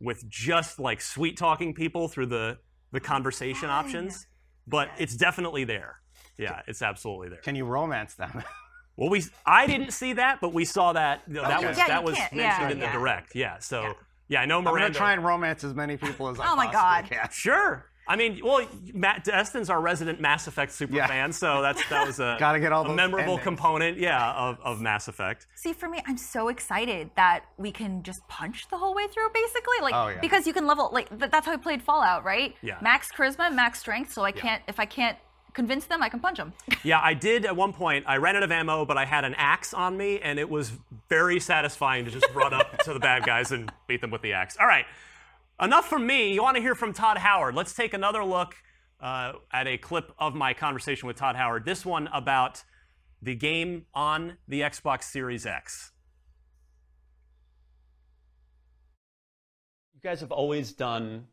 [0.00, 2.58] with just like sweet talking people through the
[2.92, 4.26] the conversation options,
[4.66, 5.96] but it's definitely there.
[6.38, 7.40] Yeah, it's absolutely there.
[7.40, 8.42] Can you romance them?
[9.00, 11.22] Well, we I didn't see that, but we saw that.
[11.28, 11.68] you know, That Okay.
[11.68, 13.32] was Yeah, that you was can't- mentioned yeah, in the direct.
[13.36, 13.58] Yeah.
[13.60, 13.94] So
[14.26, 16.66] yeah, I know I'm gonna try and romance as many people as I Oh my
[16.66, 17.20] possibly God.
[17.22, 17.28] can.
[17.30, 17.86] Sure.
[18.08, 21.06] I mean, well, Matt Destin's our resident Mass Effect super Yeah.
[21.06, 23.42] fan, so that's that was a Gotta get all a memorable endings.
[23.44, 25.46] component, yeah, of, of Mass Effect.
[25.54, 29.28] See, for me, I'm so excited that we can just punch the whole way through,
[29.34, 29.76] basically.
[29.82, 30.20] Like, Oh, yeah.
[30.20, 32.54] because you can level, like, th- that's how I played Fallout, right?
[32.62, 32.78] Yeah.
[32.80, 34.12] Max charisma, max strength.
[34.12, 35.18] So I can't, if I can't
[35.52, 36.52] convince them, I can punch them.
[36.84, 38.04] Yeah, I did at one point.
[38.06, 40.70] I ran out of ammo, but I had an axe on me, and it was
[41.08, 44.32] very satisfying to just run up to the bad guys and beat them with the
[44.32, 44.56] axe.
[44.60, 44.86] All right,
[45.60, 46.32] enough from me.
[46.32, 47.54] You want to hear from Todd Howard?
[47.54, 48.56] Let's take another look
[49.00, 51.64] uh, at a clip of my conversation with Todd Howard.
[51.64, 52.64] This one about
[53.20, 55.92] the game on the Xbox Series X.
[59.98, 61.26] you guys have always done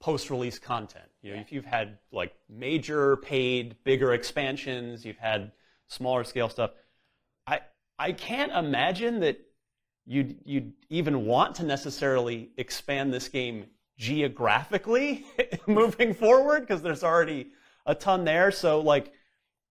[0.00, 1.08] post-release content.
[1.22, 5.52] You know, if you've had like major paid, bigger expansions, you've had
[5.88, 6.72] smaller scale stuff.
[7.46, 7.60] I
[7.98, 9.40] I can't imagine that
[10.06, 13.66] you'd you'd even want to necessarily expand this game
[13.98, 15.26] geographically
[15.66, 17.52] moving forward because there's already
[17.86, 18.50] a ton there.
[18.50, 19.12] So like,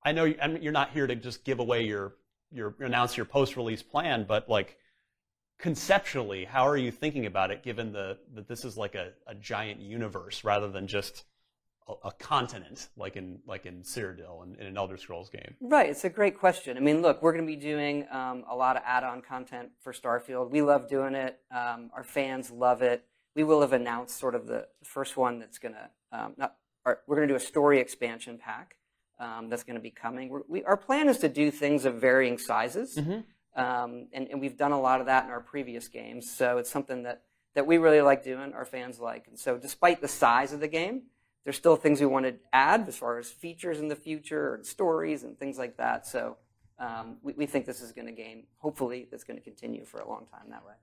[0.03, 2.15] I know you're not here to just give away your
[2.51, 4.77] your announce your post-release plan, but like
[5.59, 9.35] conceptually, how are you thinking about it, given the that this is like a, a
[9.35, 11.25] giant universe rather than just
[11.87, 15.55] a, a continent, like in like in Cyrodiil and in an Elder Scrolls game?
[15.61, 16.77] Right, it's a great question.
[16.77, 19.93] I mean, look, we're going to be doing um, a lot of add-on content for
[19.93, 20.49] Starfield.
[20.49, 21.39] We love doing it.
[21.55, 23.03] Um, our fans love it.
[23.35, 26.55] We will have announced sort of the first one that's going to um, not.
[26.85, 28.75] Our, we're going to do a story expansion pack
[29.19, 30.29] um, that's going to be coming.
[30.29, 32.97] We're, we, our plan is to do things of varying sizes,
[33.55, 36.29] um, and, and we've done a lot of that in our previous games.
[36.29, 37.21] So it's something that
[37.53, 38.53] that we really like doing.
[38.53, 41.03] Our fans like, and so despite the size of the game,
[41.43, 44.65] there's still things we want to add as far as features in the future and
[44.65, 46.05] stories and things like that.
[46.05, 46.37] So
[46.77, 49.99] um, we, we think this is going to gain, hopefully, that's going to continue for
[49.99, 50.73] a long time that way.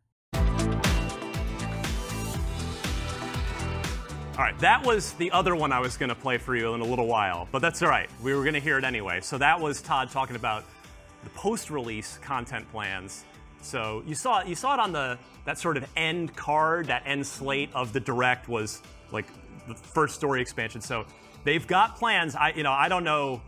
[4.36, 6.80] All right, that was the other one I was going to play for you in
[6.80, 8.08] a little while, but that's all right.
[8.22, 9.20] We were going to hear it anyway.
[9.20, 10.64] So that was Todd talking about
[11.24, 13.24] the post-release content plans.
[13.62, 17.26] So you saw you saw it on the that sort of end card, that end
[17.26, 19.26] slate of the direct was like
[19.68, 20.80] the first story expansion.
[20.80, 21.04] So
[21.44, 22.34] they've got plans.
[22.34, 23.40] I you know I don't know.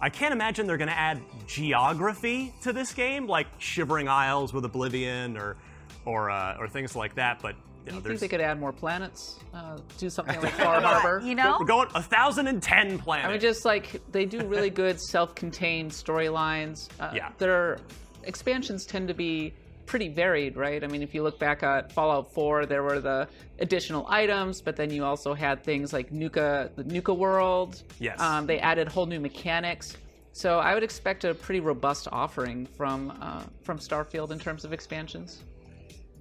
[0.00, 4.64] I can't imagine they're going to add geography to this game, like Shivering Isles with
[4.64, 5.56] Oblivion or
[6.04, 7.40] or uh, or things like that.
[7.40, 7.54] But
[7.86, 9.38] you know, You think they could add more planets?
[9.52, 11.24] Uh, do something like Far Harbor?
[11.24, 11.56] You know?
[11.60, 13.28] we're going a thousand and ten planets.
[13.28, 16.88] I mean, just like they do really good self-contained storylines.
[16.98, 17.30] Uh, Yeah.
[17.38, 17.78] Their
[18.24, 19.54] expansions tend to be
[19.86, 20.82] pretty varied, right?
[20.82, 24.76] I mean, if you look back at Fallout 4, there were the additional items, but
[24.76, 27.82] then you also had things like Nuka, the Nuka World.
[27.98, 28.20] Yes.
[28.20, 29.96] Um, they added whole new mechanics.
[30.32, 34.72] So I would expect a pretty robust offering from uh, from Starfield in terms of
[34.72, 35.44] expansions.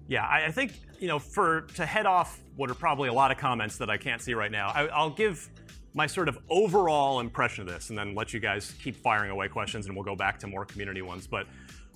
[0.08, 3.32] Yeah, I, I think you know for to head off what are probably a lot
[3.32, 4.67] of comments that I can't see right now.
[4.67, 5.49] I, I'll give
[5.95, 9.47] my sort of overall impression of this, and then let you guys keep firing away
[9.47, 11.26] questions, and we'll go back to more community ones.
[11.26, 11.47] But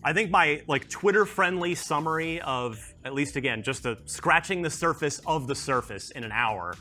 [0.04, 5.20] I think my like Twitter-friendly summary of at least again just a scratching the surface
[5.26, 6.76] of the surface in an hour.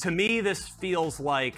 [0.00, 1.56] To me, this feels like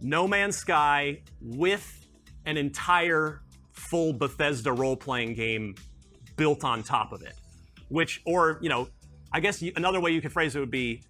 [0.00, 2.06] No Man's Sky with
[2.44, 5.74] an entire full Bethesda role-playing game
[6.36, 7.34] built on top of it.
[7.88, 8.88] Which, or you know,
[9.32, 11.02] I guess another way you could phrase it would be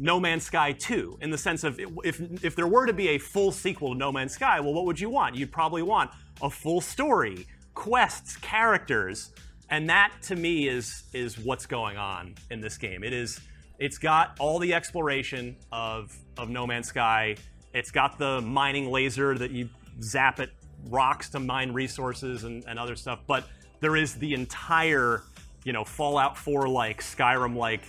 [0.00, 3.18] No Man's Sky 2, in the sense of if if there were to be a
[3.18, 5.34] full sequel to No Man's Sky, well, what would you want?
[5.36, 6.10] You'd probably want
[6.40, 9.30] a full story, quests, characters,
[9.68, 13.04] and that to me is is what's going on in this game.
[13.04, 13.40] It is
[13.78, 17.36] it's got all the exploration of of No Man's Sky.
[17.74, 19.68] It's got the mining laser that you
[20.00, 20.48] zap at
[20.88, 23.44] rocks to mine resources and, and other stuff, but
[23.80, 25.22] there is the entire,
[25.64, 27.82] you know, Fallout 4 like, Skyrim like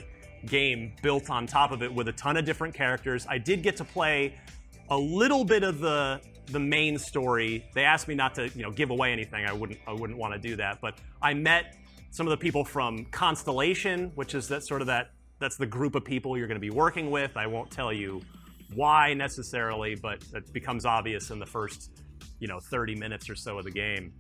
[0.45, 3.25] game built on top of it with a ton of different characters.
[3.29, 4.35] I did get to play
[4.89, 7.65] a little bit of the the main story.
[7.73, 9.45] They asked me not to, you know, give away anything.
[9.45, 11.77] I wouldn't I wouldn't want to do that, but I met
[12.11, 15.95] some of the people from Constellation, which is that sort of that that's the group
[15.95, 17.35] of people you're going to be working with.
[17.35, 18.21] I won't tell you
[18.73, 21.91] why necessarily, but it becomes obvious in the first,
[22.39, 24.13] you know, 30 minutes or so of the game.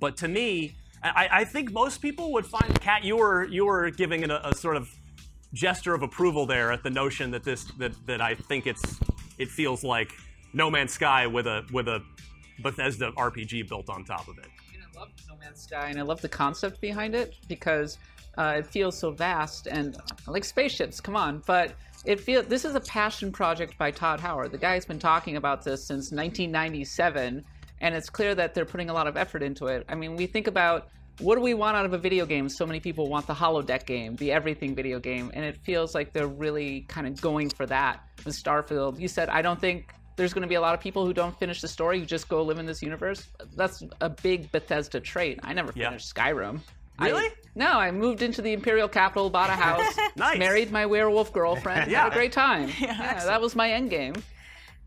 [0.00, 3.90] But to me, I, I think most people would find Kat, you were you were
[3.90, 4.88] giving it a, a sort of
[5.52, 8.98] gesture of approval there at the notion that this that, that I think it's
[9.38, 10.12] it feels like
[10.52, 12.02] No Man's Sky with a with a
[12.62, 14.46] Bethesda RPG built on top of it.
[14.74, 17.98] And I love No Man's Sky, and I love the concept behind it because
[18.36, 21.00] uh, it feels so vast and I like spaceships.
[21.00, 21.72] Come on, but
[22.04, 24.52] it feel this is a passion project by Todd Howard.
[24.52, 27.44] The guy's been talking about this since 1997,
[27.80, 29.84] and it's clear that they're putting a lot of effort into it.
[29.88, 32.48] I mean, we think about what do we want out of a video game?
[32.48, 36.12] So many people want the holodeck game, the everything video game, and it feels like
[36.12, 38.98] they're really kind of going for that with Starfield.
[39.00, 41.38] You said I don't think there's going to be a lot of people who don't
[41.38, 43.28] finish the story, who just go live in this universe.
[43.56, 45.38] That's a big Bethesda trait.
[45.42, 45.90] I never Yeah.
[45.90, 46.60] finished Skyrim.
[47.00, 47.26] Really?
[47.26, 50.38] I, no, I moved into the Imperial capital, bought a house, Nice.
[50.38, 52.02] married my werewolf girlfriend, Yeah.
[52.02, 52.68] had a great time.
[52.80, 54.14] Yeah, that was my end game.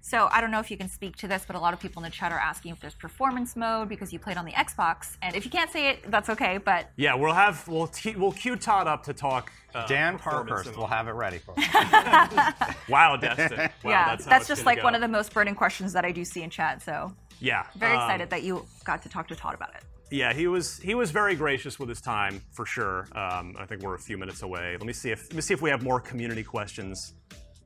[0.01, 2.03] So I don't know if you can speak to this, but a lot of people
[2.03, 5.17] in the chat are asking if there's performance mode because you played on the Xbox.
[5.21, 6.57] And if you can't say it, that's okay.
[6.57, 9.51] But Yeah, we'll have we'll t- we'll cue Todd up to talk.
[9.73, 12.73] Uh, Dan performance Parkhurst will have it ready for us.
[12.89, 13.57] Wow, Destin.
[13.57, 16.11] Wow, yeah, that's, that's, just gonna like one of the most burning questions that I
[16.11, 16.81] do see in chat.
[16.81, 17.65] So Yeah.
[17.77, 19.83] very um, excited that you got to talk to Todd about it.
[20.09, 23.07] Yeah, he was he was very gracious with his time for sure.
[23.13, 24.73] Um, I think we're a few minutes away.
[24.73, 27.13] Let me see if let me see if we have more community questions.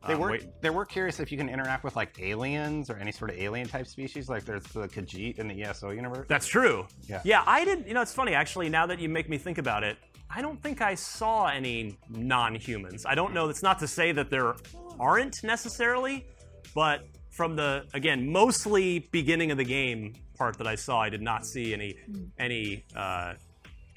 [0.07, 0.61] They Um, were wait.
[0.61, 3.67] they were curious if you can interact with like aliens or any sort of alien
[3.67, 6.25] type species, like there's the Khajiit in the ESO universe.
[6.29, 6.87] That's true.
[7.07, 7.21] Yeah.
[7.23, 7.87] Yeah, I did.
[7.87, 8.69] You know, it's funny actually.
[8.69, 9.97] Now that you make me think about it,
[10.29, 13.05] I don't think I saw any non-humans.
[13.05, 13.47] I don't know.
[13.47, 14.55] That's not to say that there
[14.99, 16.25] aren't necessarily,
[16.73, 21.21] but from the again mostly beginning of the game part that I saw, I did
[21.21, 21.95] not see any
[22.37, 23.33] any uh,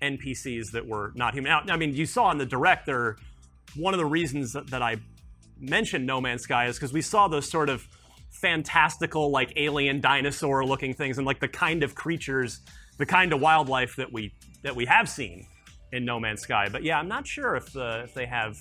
[0.03, 1.51] NPCs that were not human.
[1.67, 3.17] Now, I mean, you saw in the direct there.
[3.77, 4.97] One of the reasons that, that I
[5.61, 7.87] mentioned No Man's Sky is because we saw those sort of
[8.31, 12.61] fantastical, like alien dinosaur looking things and like the kind of creatures,
[12.99, 15.47] the kind of wildlife that we that we have seen
[15.93, 16.69] in No Man's Sky.
[16.71, 18.57] But yeah, I'm not sure if the if they have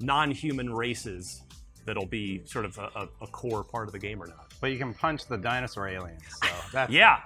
[0.00, 1.42] non-human races
[1.84, 4.52] that'll be sort of a, a, a core part of the game or not.
[4.60, 6.22] But you can punch the dinosaur aliens.
[6.42, 7.20] So that's Yeah,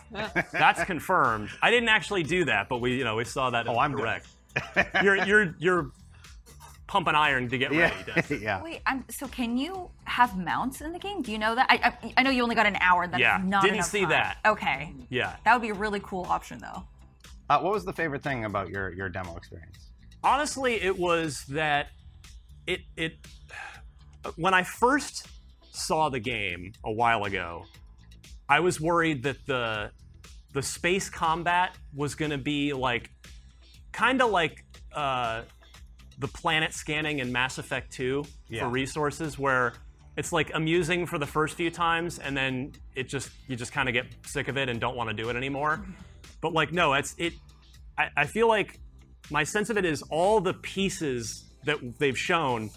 [0.52, 1.50] that's confirmed.
[1.62, 3.66] I didn't actually do that, but we you know we saw that.
[3.66, 4.26] in Oh, I'm the direct.
[5.02, 5.90] you're you're you're
[6.87, 7.95] pumping iron to get ready.
[8.07, 8.41] yeah, Destin.
[8.43, 8.62] yeah.
[8.62, 11.22] Wait, I'm, so can you have mounts in the game?
[11.22, 11.66] Do you know that?
[11.68, 11.76] I,
[12.07, 13.07] I, I know you only got an hour.
[13.07, 14.11] That's Yeah, not didn't see time.
[14.11, 14.39] that.
[14.47, 15.37] Okay, Yeah.
[15.45, 16.84] that would be a really cool option though.
[17.49, 19.78] Uh, what was the favorite thing about your your demo experience?
[20.24, 21.89] honestly it was that
[22.66, 23.12] it it
[24.37, 25.28] when i first
[25.70, 27.62] saw the game a while ago
[28.49, 29.91] I was worried that the
[30.55, 33.11] the space combat was going to be like
[33.93, 35.43] kind of like uh,
[36.18, 38.60] the planet scanning in Mass Effect 2 Yeah.
[38.60, 39.74] for resources, where
[40.16, 43.88] it's like amusing for the first few times, and then it just you just kind
[43.88, 45.84] of get sick of it and don't want to do it anymore.
[46.40, 47.34] But like, no, it's it.
[47.98, 48.78] I, I feel like
[49.30, 52.70] my sense of it is all the pieces that they've shown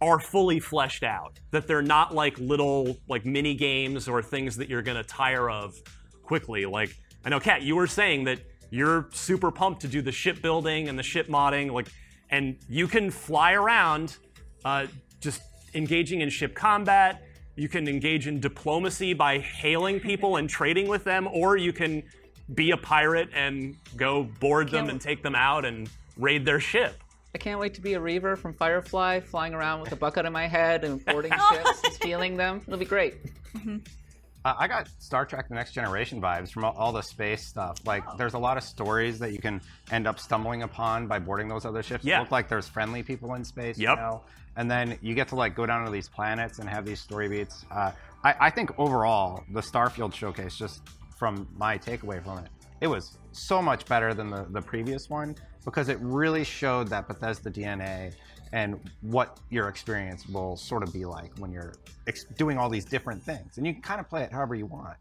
[0.00, 1.40] are fully fleshed out.
[1.50, 5.74] That they're not like little like mini games or things that you're gonna tire of
[6.22, 6.64] quickly.
[6.66, 8.38] Like I know, Kat, you were saying that
[8.70, 11.88] you're super pumped to do the ship building and the ship modding, like,
[12.30, 14.16] and you can fly around,
[14.64, 14.86] uh,
[15.20, 15.42] just
[15.74, 17.22] engaging in ship combat.
[17.56, 22.02] You can engage in diplomacy by hailing people and trading with them, or you can
[22.54, 27.02] be a pirate and go board them and take them out and raid their ship.
[27.34, 30.32] I can't wait to be a Reaver from Firefly, flying around with a bucket on
[30.32, 32.62] my head and boarding ships and stealing them.
[32.66, 33.16] It'll be great.
[34.44, 37.78] Uh, I got Star Trek: The Next Generation vibes from all, all the space stuff.
[37.84, 39.60] Like, there's a lot of stories that you can
[39.90, 42.04] end up stumbling upon by boarding those other ships.
[42.04, 42.22] Yeah.
[42.22, 43.78] It like there's friendly people in space.
[43.78, 43.90] Yep.
[43.90, 44.22] You know?
[44.56, 47.28] And then you get to like go down to these planets and have these story
[47.28, 47.64] beats.
[47.70, 47.92] Uh,
[48.24, 50.82] I, I think overall the Starfield showcase, just
[51.16, 52.48] from my takeaway from it,
[52.80, 57.06] it was so much better than the, the previous one because it really showed that
[57.06, 58.12] Bethesda DNA
[58.52, 61.74] and what your experience will sort of be like when you're
[62.06, 63.58] ex- doing all these different things.
[63.58, 64.96] And you can kind of play it however you want.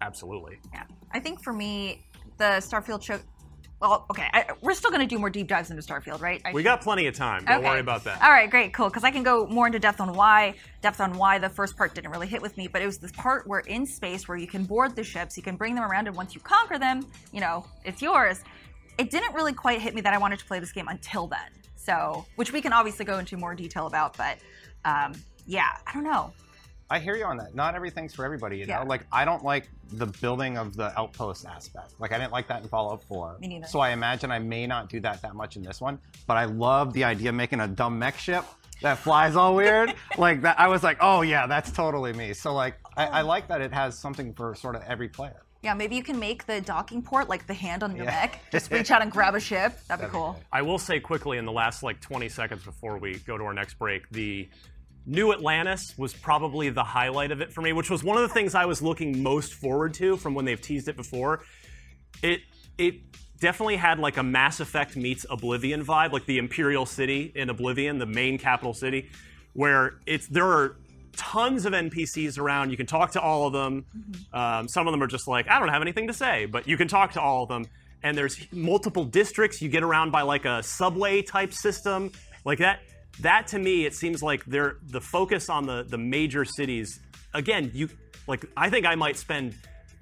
[0.00, 0.58] Absolutely.
[0.72, 0.84] Yeah.
[1.12, 2.04] I think for me,
[2.38, 3.20] the Starfield show.
[3.80, 6.40] Well, okay, I, we're still going to do more deep dives into Starfield, right?
[6.44, 7.44] I We got plenty of time.
[7.44, 8.22] Don't worry about that.
[8.22, 8.86] All right, great, cool.
[8.88, 11.92] Because I can go more into depth on why depth on why the first part
[11.92, 14.46] didn't really hit with me, but it was this part where in space where you
[14.46, 17.40] can board the ships, you can bring them around, and once you conquer them, you
[17.40, 18.40] know, it's yours.
[18.98, 21.40] It didn't really quite hit me that I wanted to play this game until then.
[21.84, 24.38] So, which we can obviously go into more detail about, but
[24.84, 25.14] um,
[25.46, 26.32] yeah, I don't know.
[26.88, 27.54] I hear you on that.
[27.54, 28.80] Not everything's for everybody, you Yeah.
[28.80, 28.84] know.
[28.86, 31.94] Like I don't like the building of the outpost aspect.
[31.98, 33.38] Like I didn't like that in Fallout 4.
[33.40, 33.66] Me neither.
[33.66, 35.98] So I imagine I may not do that that much in this one.
[36.26, 38.44] But I love the idea of making a dumb mech ship
[38.82, 39.94] that flies all weird.
[40.18, 42.32] like that, I was like, oh yeah, that's totally me.
[42.34, 45.42] So like, I, I like that it has something for sort of every player.
[45.62, 48.10] Yeah, maybe you can make the docking port like the hand on your Yeah.
[48.22, 48.40] neck.
[48.50, 49.78] Just reach out and grab a ship.
[49.86, 50.38] That'd, be cool.
[50.52, 53.54] I will say quickly in the last like 20 seconds before we go to our
[53.54, 54.48] next break, the
[55.06, 58.28] new Atlantis was probably the highlight of it for me, which was one of the
[58.34, 61.42] things I was looking most forward to from when they've teased it before.
[62.22, 62.40] It
[62.78, 62.96] it
[63.40, 67.98] definitely had like a Mass Effect meets Oblivion vibe, like the Imperial City in Oblivion,
[67.98, 69.10] the main capital city,
[69.52, 70.76] where it's there are
[71.16, 72.70] tons of NPCs around.
[72.70, 73.84] You can talk to all of them.
[74.32, 76.76] Um, some of them are just like, I don't have anything to say, but you
[76.76, 77.66] can talk to all of them.
[78.02, 79.62] And there's multiple districts.
[79.62, 82.12] You get around by like a subway type system,
[82.44, 82.80] like that.
[83.20, 86.98] That to me, it seems like they're the focus on the the major cities.
[87.34, 87.90] Again, you
[88.26, 89.54] like I think I might spend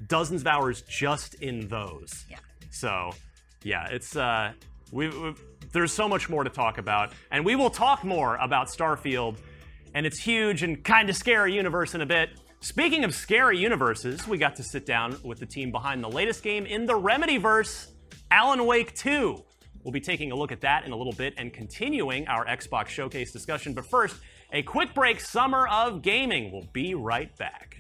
[0.07, 2.25] dozens of hours just in those.
[2.31, 2.39] Yeah.
[2.71, 3.11] So,
[3.63, 4.53] yeah, it's uh,
[4.93, 5.35] we, we
[5.73, 9.37] there's so much more to talk about, and we will talk more about Starfield
[9.95, 12.31] and its huge and kind of scary universe in a bit.
[12.61, 16.43] Speaking of scary universes, we got to sit down with the team behind the latest
[16.43, 17.93] game in the Remedyverse,
[18.31, 19.43] Alan Wake 2.
[19.83, 22.89] We'll be taking a look at that in a little bit and continuing our Xbox
[22.89, 23.73] Showcase discussion.
[23.73, 24.17] But first,
[24.53, 26.53] a quick break Summer of Gaming.
[26.53, 27.79] We'll be right back.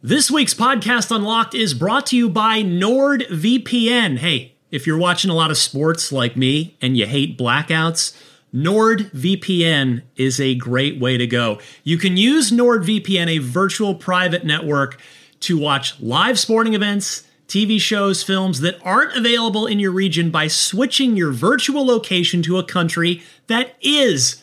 [0.00, 4.18] This week's podcast Unlocked is brought to you by NordVPN.
[4.18, 8.16] Hey, if you're watching a lot of sports like me and you hate blackouts,
[8.54, 11.60] NordVPN is a great way to go.
[11.84, 15.00] You can use NordVPN, a virtual private network,
[15.40, 20.48] to watch live sporting events, TV shows, films that aren't available in your region by
[20.48, 24.42] switching your virtual location to a country that is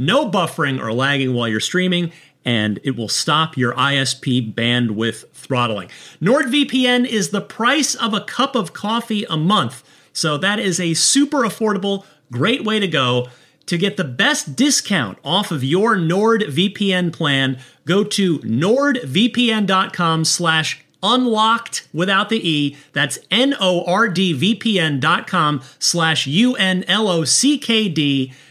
[0.00, 2.10] No buffering or lagging while you're streaming,
[2.44, 5.90] and it will stop your ISP bandwidth throttling.
[6.22, 9.84] NordVPN is the price of a cup of coffee a month.
[10.14, 13.28] So that is a super affordable, great way to go.
[13.66, 21.88] To get the best discount off of your NordVPN plan, go to nordvpn.com slash unlocked
[21.92, 22.76] without the E.
[22.92, 26.92] That's N-O-R-D-V-P-N dot com slash U-N-L-O-C-K-D.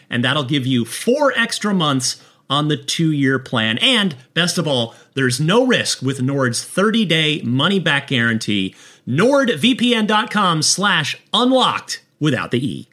[0.09, 3.77] And that'll give you four extra months on the two year plan.
[3.77, 8.75] And best of all, there's no risk with Nord's 30 day money back guarantee.
[9.07, 12.89] NordVPN.com slash unlocked without the E.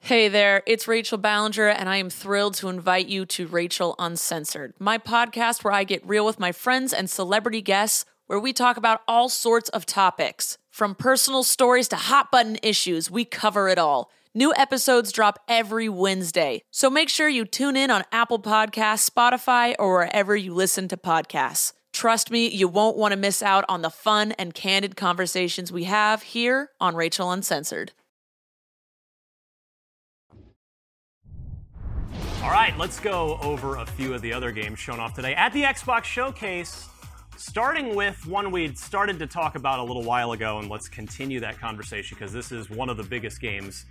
[0.00, 4.72] Hey there, it's Rachel Ballinger, and I am thrilled to invite you to Rachel Uncensored,
[4.78, 8.76] my podcast where I get real with my friends and celebrity guests, where we talk
[8.76, 10.58] about all sorts of topics.
[10.70, 14.12] From personal stories to hot button issues, we cover it all.
[14.36, 19.74] New episodes drop every Wednesday, so make sure you tune in on Apple Podcasts, Spotify,
[19.78, 21.72] or wherever you listen to podcasts.
[21.90, 25.84] Trust me, you won't want to miss out on the fun and candid conversations we
[25.84, 27.92] have here on Rachel Uncensored.
[32.42, 35.54] All right, let's go over a few of the other games shown off today at
[35.54, 36.90] the Xbox Showcase.
[37.38, 41.40] Starting with one we'd started to talk about a little while ago, and let's continue
[41.40, 43.86] that conversation because this is one of the biggest games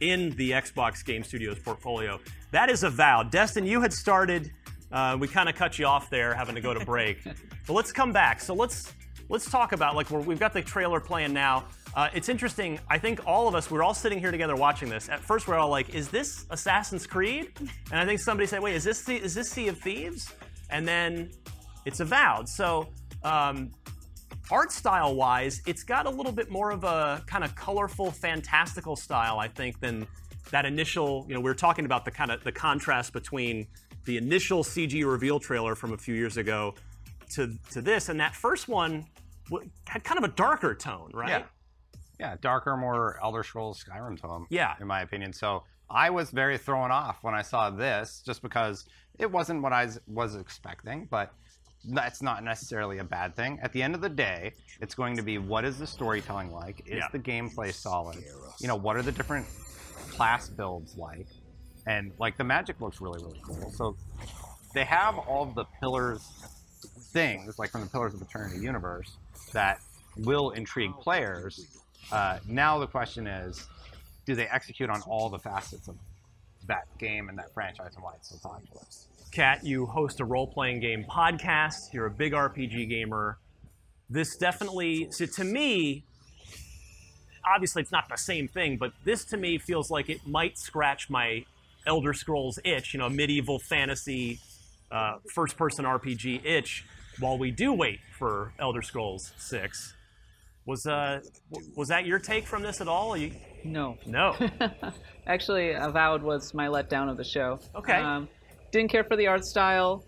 [0.00, 2.18] in the Xbox Game Studios portfolio.
[2.50, 3.30] That is Avowed.
[3.30, 4.50] Destin, you had started.
[4.90, 7.22] Uh, we kind of cut you off there, having to go to break.
[7.66, 8.40] but let's come back.
[8.40, 8.92] So let's
[9.28, 11.64] let's talk about like we're, we've got the trailer playing now.
[11.94, 12.78] Uh, it's interesting.
[12.88, 15.08] I think all of us, we're all sitting here together watching this.
[15.08, 18.74] At first, we're all like, "Is this Assassin's Creed?" And I think somebody said, "Wait,
[18.74, 20.32] is this the, is this Sea of Thieves?"
[20.70, 21.30] And then
[21.84, 22.48] it's Avowed.
[22.48, 22.88] So,
[23.24, 23.70] um,
[24.50, 28.96] art style wise, it's got a little bit more of a kind of colorful, fantastical
[28.96, 30.06] style, I think, than
[30.50, 31.24] that initial.
[31.28, 33.66] You know, we were talking about the kind of the contrast between
[34.04, 36.74] the initial CG reveal trailer from a few years ago
[37.34, 39.06] to to this, and that first one
[39.86, 41.28] had kind of a darker tone, right?
[41.28, 41.42] Yeah.
[42.18, 44.46] Yeah, darker, more Elder Scrolls Skyrim tone.
[44.50, 44.74] Yeah.
[44.80, 45.32] in my opinion.
[45.32, 48.84] So I was very thrown off when I saw this, just because
[49.18, 51.06] it wasn't what I was- was expecting.
[51.10, 51.32] But
[51.84, 53.58] that's not necessarily a bad thing.
[53.62, 56.80] At the end of the day, it's going to be what is the storytelling like?
[56.86, 57.08] Is Yeah.
[57.12, 58.22] the gameplay solid?
[58.60, 59.46] You know, what are the different
[60.10, 61.26] class builds like?
[61.86, 63.70] And like the magic looks really, really cool.
[63.70, 63.96] So
[64.74, 66.28] they have all the pillars
[67.12, 69.16] things, like from the Pillars of Eternity universe,
[69.52, 69.80] that
[70.16, 71.66] will intrigue players.
[72.12, 73.66] Uh, now the question is,
[74.26, 75.96] do they execute on all the facets of
[76.66, 78.82] that game and that franchise and why it's so popular?
[79.32, 81.92] Kat, you host a role playing game podcast.
[81.92, 83.38] You're a big RPG gamer.
[84.08, 86.04] This definitely, so to me,
[87.44, 91.08] obviously it's not the same thing, but this to me feels like it might scratch
[91.08, 91.44] my
[91.86, 94.40] Elder Scrolls itch, you know, medieval fantasy
[94.90, 96.84] uh, first person RPG itch
[97.20, 99.94] while we do wait for Elder Scrolls 6.
[100.66, 101.20] Was uh
[101.74, 103.16] was that your take from this at all?
[103.16, 103.32] You,
[103.64, 103.96] No.
[104.06, 104.36] no.
[105.26, 107.58] Actually, Avowed was my letdown of the show.
[107.74, 107.94] Okay.
[107.94, 108.28] Um,
[108.70, 110.04] didn't care for the art style,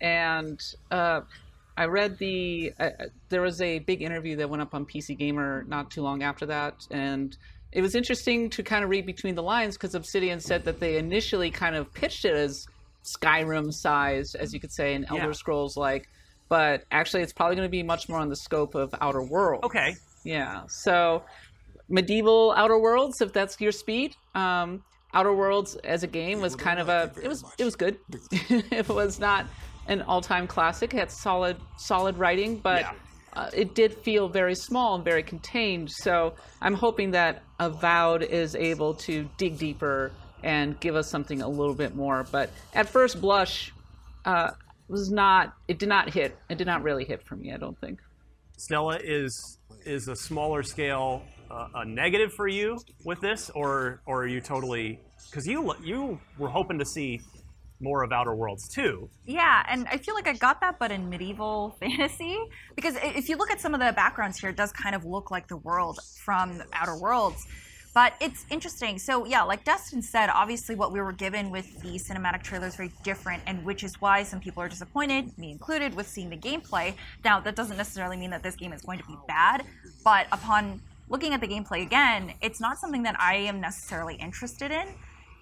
[0.00, 1.20] and uh,
[1.76, 2.72] I read the.
[2.78, 6.02] Uh, uh, there was a big interview that went up on PC Gamer not too
[6.02, 7.36] long after that, and
[7.72, 10.96] it was interesting to kind of read between the lines because Obsidian said that they
[10.96, 12.66] initially kind of pitched it as
[13.04, 15.32] Skyrim sized, as you could say, and Elder Yeah.
[15.32, 16.08] Scrolls like.
[16.48, 19.64] But actually, it's probably going to be much more on the scope of Outer Worlds.
[19.64, 19.96] Okay.
[20.24, 20.62] Yeah.
[20.68, 21.22] So
[21.90, 24.16] medieval Outer Worlds, if that's your speed.
[24.34, 24.82] Um,
[25.18, 27.98] Outer Worlds as a game was kind of a it was it was good.
[28.30, 29.46] it was not
[29.88, 30.94] an all-time classic.
[30.94, 32.92] It had solid solid writing, but Yeah.
[33.32, 35.90] uh, it did feel very small and very contained.
[35.90, 40.12] So I'm hoping that Avowed is able to dig deeper
[40.44, 42.24] and give us something a little bit more.
[42.30, 43.72] But at first blush,
[44.24, 44.50] uh,
[44.86, 46.38] was not it did not hit.
[46.48, 47.52] It did not really hit for me.
[47.52, 47.98] I don't think.
[48.56, 54.22] Stella, is is a smaller scale uh, a negative for you with this, or or
[54.22, 55.00] are you totally
[55.30, 57.20] because you you were hoping to see
[57.80, 59.08] more of Outer Worlds too?
[59.24, 62.38] Yeah, and I feel like I got that, but in medieval fantasy.
[62.74, 65.30] Because if you look at some of the backgrounds here, it does kind of look
[65.30, 67.46] like the world from Outer Worlds.
[67.94, 68.98] But it's interesting.
[68.98, 72.76] So, yeah, like Destin said, obviously what we were given with the cinematic trailer is
[72.76, 76.36] very different, and which is why some people are disappointed, me included, with seeing the
[76.36, 76.94] gameplay.
[77.24, 79.64] Now, that doesn't necessarily mean that this game is going to be bad,
[80.04, 84.70] but upon looking at the gameplay again, it's not something that I am necessarily interested
[84.70, 84.86] in.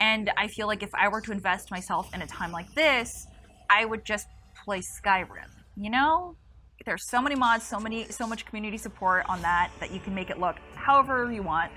[0.00, 3.26] And I feel like if I were to invest myself in a time like this,
[3.70, 4.26] I would just
[4.64, 5.48] play Skyrim.
[5.76, 6.36] You know,
[6.84, 10.14] there's so many mods, so many, so much community support on that that you can
[10.14, 11.72] make it look however you want.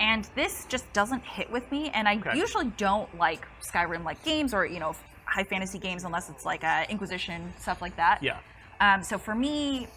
[0.00, 1.90] And this just doesn't hit with me.
[1.90, 2.36] And I Okay.
[2.36, 4.94] usually don't like Skyrim-like games or you know
[5.24, 8.22] high fantasy games unless it's like uh, Inquisition stuff like that.
[8.22, 8.38] Yeah.
[8.80, 9.88] Um, so for me,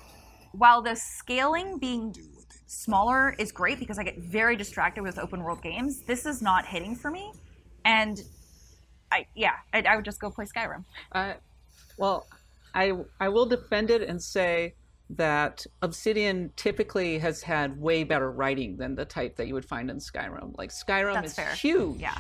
[0.54, 2.14] while the scaling being
[2.66, 6.66] smaller is great because I get very distracted with open world games, this is not
[6.66, 7.32] hitting for me.
[7.86, 8.22] And
[9.12, 10.84] I yeah, I, I would just go play Skyrim.
[11.12, 11.36] I,
[11.98, 12.28] well,
[12.74, 14.76] I I will defend it and say
[15.12, 19.90] that Obsidian typically has had way better writing than the type that you would find
[19.90, 20.58] in Skyrim.
[20.58, 21.54] Like Skyrim That's is fair.
[21.54, 22.18] huge, Yeah.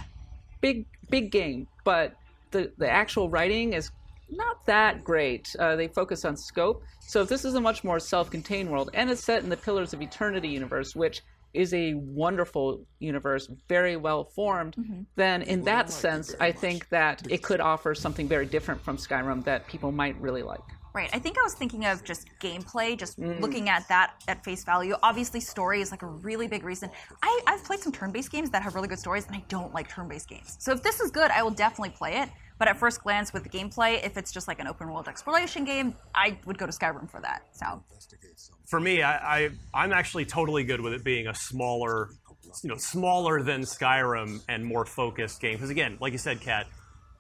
[0.60, 2.16] big big game, but
[2.52, 3.92] the the actual writing is
[4.30, 5.54] not that great.
[5.60, 6.84] Uh, they focus on scope.
[7.00, 9.94] So if this is a much more self-contained world, and it's set in the Pillars
[9.94, 11.22] of Eternity universe, which
[11.54, 14.76] is a wonderful universe, very well formed,
[15.16, 19.44] then in that sense, I think that it could offer something very different from Skyrim
[19.46, 20.62] that people might really like.
[20.94, 21.10] Right.
[21.14, 23.40] I think I was thinking of just gameplay, just Mm.
[23.40, 24.96] looking at that at face value.
[25.02, 26.90] Obviously, story is like a really big reason.
[27.24, 29.74] I, I've played some turn based games that have really good stories, and I don't
[29.74, 30.58] like turn based games.
[30.60, 32.30] So if this is good, I will definitely play it.
[32.62, 35.66] But at first glance, with the gameplay, if it's just like an open world exploration
[35.66, 37.42] game, I would go to Skyrim for that.
[37.54, 37.84] So
[38.68, 42.10] for me, I, I I'm actually totally good with it being a smaller,
[42.62, 45.54] you know, smaller than Skyrim and more focused game.
[45.54, 46.68] Because again, like you said, Kat,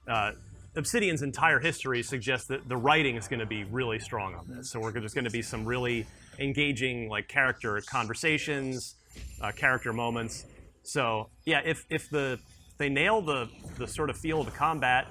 [0.07, 0.33] uh,
[0.75, 4.69] Obsidian's entire history suggests that the writing is going to be really strong on this.
[4.69, 6.05] So we're there's going to be some really
[6.37, 8.93] engaging like character conversations,
[9.41, 10.45] uh, character moments.
[10.83, 12.37] So yeah, if if the
[12.77, 15.07] they nail the the sort of feel of the combat,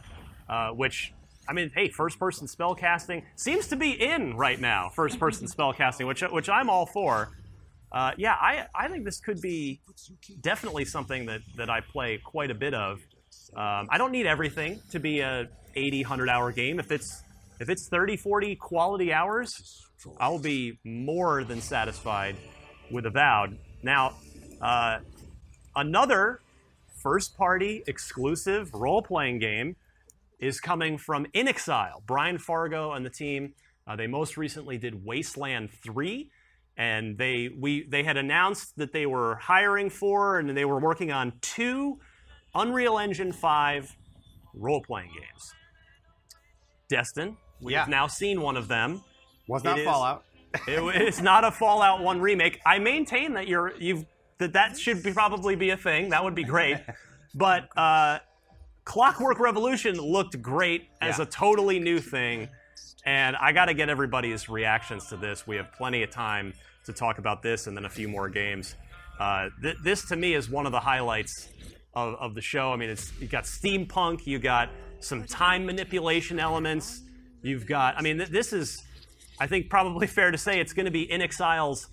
[0.51, 1.15] uh, which
[1.49, 4.91] I mean, hey, first person spell casting seems to be in right now.
[4.95, 7.31] First person spell casting, which which I'm all for.
[7.93, 9.81] Uh, yeah, I I think this could be
[10.41, 12.99] definitely something that that I play quite a bit of.
[13.55, 16.79] Um, I don't need everything to be a 80 100 hour game.
[16.81, 17.23] If it's
[17.61, 19.87] if it's 30 40 quality hours,
[20.19, 22.37] I'll be more than satisfied
[22.91, 23.57] with Avowed.
[23.83, 24.15] Now,
[24.61, 24.99] uh,
[25.77, 26.41] another
[27.03, 29.77] first party exclusive role playing game
[30.41, 32.03] is coming from inXile.
[32.07, 33.55] Brian Fargo and the team.
[33.87, 36.31] Uh, they most recently did Wasteland 3,
[36.77, 41.13] and they we they had announced that they were hiring for and they were working
[41.13, 41.99] on two
[42.55, 43.97] Unreal Engine 5
[44.55, 45.55] role playing games.
[46.89, 49.03] Destin, we have now seen one of them.
[49.49, 50.25] Was not It is- Fallout.
[50.67, 52.61] it, it's not a Fallout 1 remake.
[52.67, 54.05] I maintain that you're you've
[54.39, 56.09] that that should be probably be a thing.
[56.11, 56.79] That would be great.
[57.35, 58.19] but uh,
[58.85, 61.25] Clockwork Revolution looked great as Yeah.
[61.25, 62.49] a totally new thing,
[63.05, 65.47] and I got to get everybody's reactions to this.
[65.47, 66.55] We have plenty of time
[66.87, 68.75] to talk about this and then a few more games.
[69.19, 71.49] Uh, th- this to me is one of the highlights
[71.95, 72.73] of, of the show.
[72.73, 74.71] I mean, it's you got steampunk, you got
[75.01, 77.03] some time manipulation elements,
[77.43, 77.97] you've got.
[77.99, 78.83] I mean, th- this is,
[79.39, 81.89] I think, probably fair to say it's going to be inXile's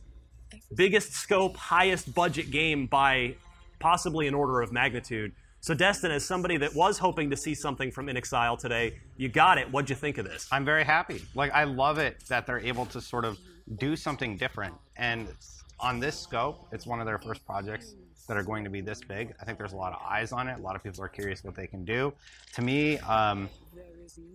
[0.75, 3.35] biggest scope, highest budget game by
[3.79, 5.33] possibly an order of magnitude.
[5.59, 9.57] So, Destin, as somebody that was hoping to see something from inXile today, you got
[9.57, 9.69] it.
[9.71, 10.47] What'd you think of this?
[10.51, 11.23] I'm very happy.
[11.35, 13.37] Like I love it that they're able to sort of
[13.77, 14.75] do something different.
[14.95, 15.27] And
[15.79, 17.95] on this scope, it's one of their first projects
[18.27, 19.33] that are going to be this big.
[19.41, 20.59] I think there's a lot of eyes on it.
[20.59, 22.13] A lot of people are curious what they can do.
[22.55, 23.49] To me, um,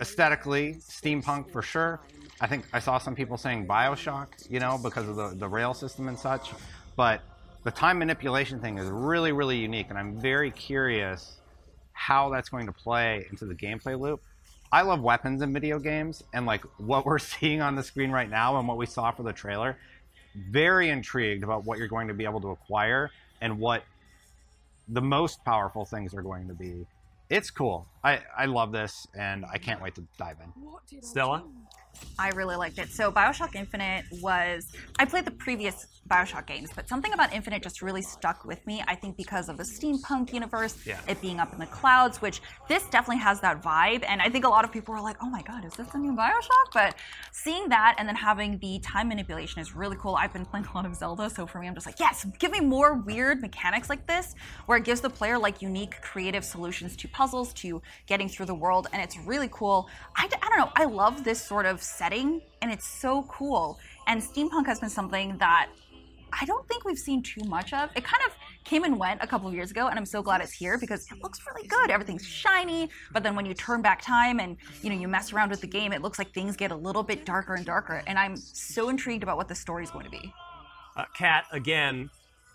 [0.01, 2.01] aesthetically, steampunk for sure.
[2.41, 5.75] I think I saw some people saying Bioshock, you know, because of the, the rail
[5.75, 6.51] system and such.
[6.97, 7.23] But
[7.65, 11.37] the time manipulation thing is really, really unique, and I'm very curious
[11.93, 14.21] how that's going to play into the gameplay loop.
[14.73, 18.29] I love weapons in video games, and like what we're seeing on the screen right
[18.29, 19.77] now and what we saw for the trailer,
[20.51, 23.11] very intrigued about what you're going to be able to acquire
[23.41, 23.85] and what
[24.89, 26.87] the most powerful things are going to be.
[27.31, 27.87] It's cool.
[28.03, 30.53] I, I love this, and I can't wait to dive in.
[31.03, 31.45] Stella?
[32.19, 32.91] I really liked it.
[32.91, 34.67] So Bioshock Infinite was
[34.99, 38.83] I played the previous Bioshock games, but something about Infinite just really stuck with me.
[38.87, 40.99] I think because of the steampunk universe, Yeah.
[41.07, 44.05] it being up in the clouds, which this definitely has that vibe.
[44.07, 45.99] And I think a lot of people were like, "Oh my god, is this the
[45.99, 46.97] new Bioshock?" But
[47.31, 50.17] seeing that and then having the time manipulation is really cool.
[50.17, 52.51] I've been playing a lot of Zelda, so for me, I'm just like, "Yes, give
[52.51, 54.35] me more weird mechanics like this,
[54.67, 58.55] where it gives the player like unique, creative solutions to puzzles, to getting through the
[58.55, 60.71] world, and it's really cool." I don't know.
[60.77, 63.79] I love this sort of setting, and it's so cool.
[64.07, 65.69] And steampunk has been something that
[66.33, 67.91] I don't think we've seen too much of.
[67.95, 68.33] It kind of
[68.65, 71.11] came and went a couple of years ago, and I'm so glad it's here because
[71.11, 71.91] it looks really good.
[71.91, 75.51] Everything's shiny, but then when you turn back time and you know you mess around
[75.51, 78.03] with the game, it looks like things get a little bit darker and darker.
[78.07, 80.33] And I'm so intrigued about what the story's going to be.
[80.97, 82.11] Uh, Kat, again,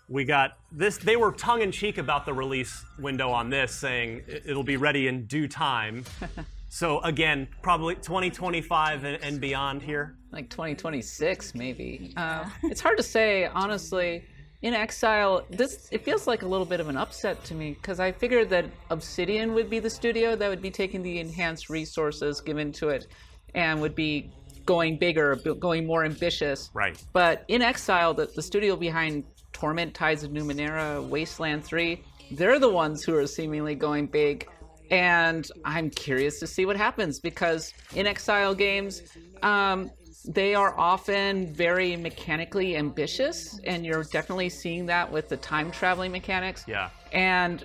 [0.08, 0.96] we got this.
[0.96, 5.06] They were tongue in cheek about the release window on this, saying it'll be ready
[5.06, 6.04] in due time.
[6.68, 10.16] so, again, probably 2025 and, and beyond here.
[10.32, 12.12] like 2026 maybe.
[12.16, 14.24] Uh, it's hard to say honestly.
[14.62, 18.10] inXile this it feels like a little bit of an upset to me because i
[18.10, 22.72] figured that obsidian would be the studio that would be taking the enhanced resources given
[22.72, 23.06] to it
[23.54, 24.32] and would be
[24.68, 26.70] going bigger going more ambitious.
[26.74, 27.02] Right.
[27.14, 32.02] But inXile the, the studio behind torment tides of numenera wasteland 3
[32.32, 34.46] they're the ones who are seemingly going big
[34.90, 39.02] and i'm curious to see what happens because inXile games
[39.42, 39.90] um,
[40.28, 46.12] they are often very mechanically ambitious, and you're definitely seeing that with the time traveling
[46.12, 46.64] mechanics.
[46.66, 46.90] Yeah.
[47.12, 47.64] And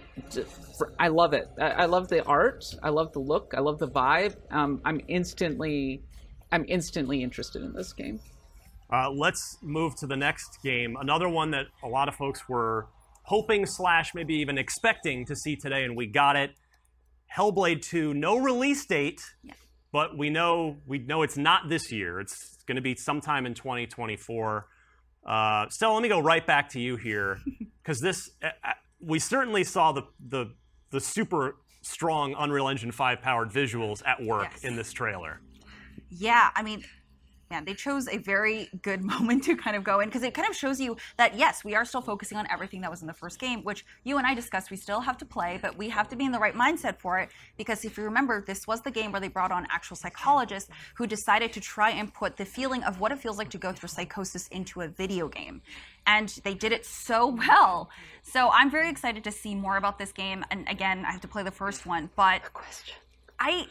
[0.77, 1.49] for- I love it.
[1.59, 2.63] I, I love the art.
[2.81, 3.53] I love the look.
[3.55, 4.35] I love the vibe.
[4.49, 6.03] Um, I'm instantly,
[6.51, 8.19] I'm instantly interested in this game.
[8.91, 10.95] Uh, let's move to the next game.
[10.99, 12.87] Another one that a lot of folks were
[13.23, 16.51] hoping slash maybe even expecting to see today, and we got it.
[17.35, 19.21] Hellblade 2, no release date,
[19.91, 22.19] but we know we know it's not this year.
[22.19, 24.67] It's going to be sometime in 2024.
[25.25, 27.39] Uh, Stella, let me go right back to you here
[27.81, 30.51] because this uh, uh, we certainly saw the the
[30.91, 35.41] the super strong Unreal Engine 5 powered visuals at work in this trailer.
[36.09, 36.83] Yeah, I mean,
[37.49, 40.49] man, they chose a very good moment to kind of go in because it kind
[40.49, 43.13] of shows you that yes, we are still focusing on everything that was in the
[43.13, 44.71] first game, which you and I discussed.
[44.71, 47.19] We still have to play, but we have to be in the right mindset for
[47.19, 50.69] it because if you remember, this was the game where they brought on actual psychologists
[50.95, 53.71] who decided to try and put the feeling of what it feels like to go
[53.71, 55.61] through psychosis into a video game.
[56.05, 57.89] And they did it so well.
[58.23, 60.43] So I'm very excited to see more about this game.
[60.51, 62.41] And again, I have to play the first one, but
[63.39, 63.67] I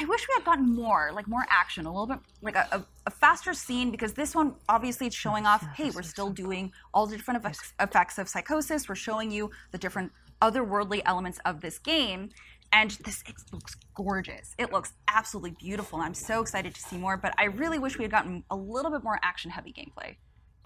[0.00, 2.84] I wish we had gotten more, like more action, a little bit like a, a,
[3.06, 7.06] a faster scene because this one obviously it's showing off, hey, we're still doing all
[7.06, 8.88] the different effects, effects of psychosis.
[8.88, 12.30] We're showing you the different otherworldly elements of this game.
[12.72, 14.54] And this it looks gorgeous.
[14.58, 16.00] It looks absolutely beautiful.
[16.00, 18.92] I'm so excited to see more, but I really wish we had gotten a little
[18.92, 20.16] bit more action heavy gameplay.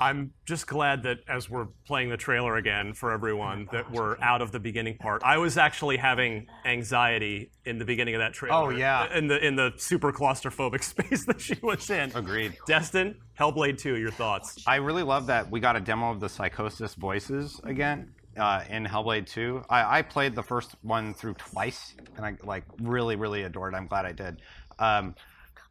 [0.02, 4.42] I'm just glad that as we're playing the trailer again for everyone, that we're out
[4.42, 5.22] of the beginning part.
[5.24, 8.56] I was actually having anxiety in the beginning of that trailer.
[8.56, 9.16] Oh, yeah.
[9.16, 12.10] in the in the super claustrophobic space that she was in.
[12.16, 12.56] Agreed.
[12.66, 14.64] Destin, Hellblade 2, your thoughts?
[14.66, 18.84] I really love that we got a demo of the psychosis voices again uh, in
[18.84, 19.62] Hellblade 2.
[19.70, 23.74] I, I played the first one through twice, and I like really, really adored.
[23.74, 23.76] it.
[23.76, 24.42] I'm glad I did.
[24.78, 25.14] Um,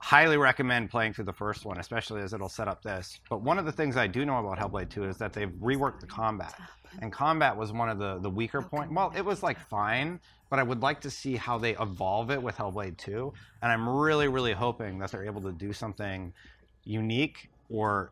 [0.02, 3.20] highly recommend playing through the first one, especially as it'll set up this.
[3.30, 5.99] But one of the things I do know about Hellblade 2 is that they've reworked
[5.99, 6.54] the combat,
[7.02, 8.91] and combat was one of the the weaker point.
[8.91, 12.41] Well, it was like fine, but I would like to see how they evolve it
[12.41, 13.32] with Hellblade 2,
[13.62, 16.34] and I'm really, really hoping that they're able to do something
[16.84, 18.12] unique or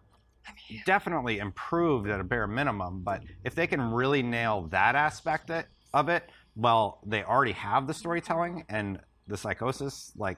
[0.85, 3.01] definitely improved at a bare minimum.
[3.01, 5.51] But if they can really nail that aspect
[5.93, 10.37] of it, well, they already have the storytelling and the psychosis like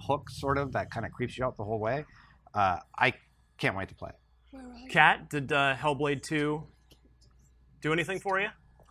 [0.00, 2.04] hook, sort of that kind of creeps you out the whole way.
[2.54, 3.12] Uh, I
[3.58, 4.90] can't wait to play it.
[4.90, 6.62] Kat, did uh, Hellblade 2
[7.82, 8.48] do anything for you?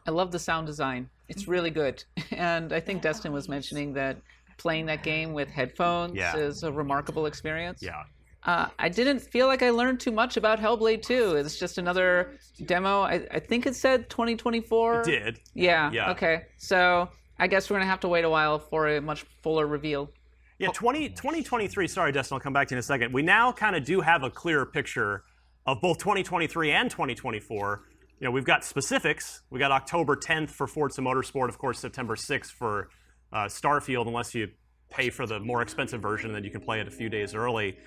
[0.07, 1.09] I love the sound design.
[1.27, 2.03] It's really good.
[2.31, 4.17] And I think Destin was mentioning that
[4.57, 6.35] playing that game with headphones Yeah.
[6.35, 7.81] is a remarkable experience.
[7.81, 8.03] Yeah.
[8.43, 11.35] Uh, I didn't feel like I learned too much about Hellblade 2.
[11.37, 12.33] It's just another
[12.65, 13.01] demo.
[13.01, 15.01] I, I think it said 2024.
[15.01, 15.39] It did.
[15.53, 15.91] Yeah.
[15.91, 16.11] Yeah.
[16.11, 16.43] Okay.
[16.57, 19.65] So I guess we're going to have to wait a while for a much fuller
[19.65, 20.11] reveal.
[20.57, 21.87] Yeah, 20, 2023.
[21.87, 23.13] Sorry, Destin, I'll come back to you in a second.
[23.13, 25.25] We now kind of do have a clearer picture
[25.65, 27.83] of both 2023 and 2024.
[28.19, 29.41] You know, we've got specifics.
[29.49, 32.87] We got October 10th for Forza Motorsport, of course, September 6th for
[33.33, 34.47] uh, Starfield, unless you
[34.89, 37.77] pay for the more expensive version, then you can play it a few days early.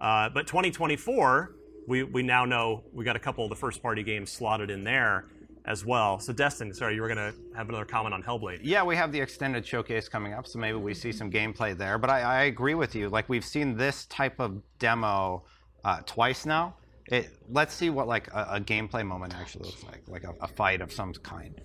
[0.00, 1.54] Uh, but 2024,
[1.86, 4.82] we, we now know we got a couple of the first party games slotted in
[4.82, 5.26] there
[5.66, 6.18] as well.
[6.18, 8.60] So, Destin, sorry, you were going to have another comment on Hellblade.
[8.62, 11.98] Yeah, we have the extended showcase coming up, so maybe we see some gameplay there.
[11.98, 13.08] But I, I agree with you.
[13.08, 15.44] Like we've seen this type of demo
[15.84, 16.74] uh, twice now.
[17.06, 20.48] It, let's see what like a, a gameplay moment actually looks like, like a, a
[20.48, 21.60] fight of some kind.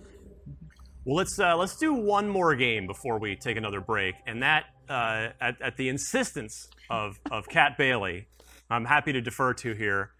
[1.04, 4.66] Well, let's uh, let's do one more game before we take another break, and that
[4.88, 8.28] uh, at, at the insistence of of Kat Bailey,
[8.68, 10.10] I'm happy to defer to here.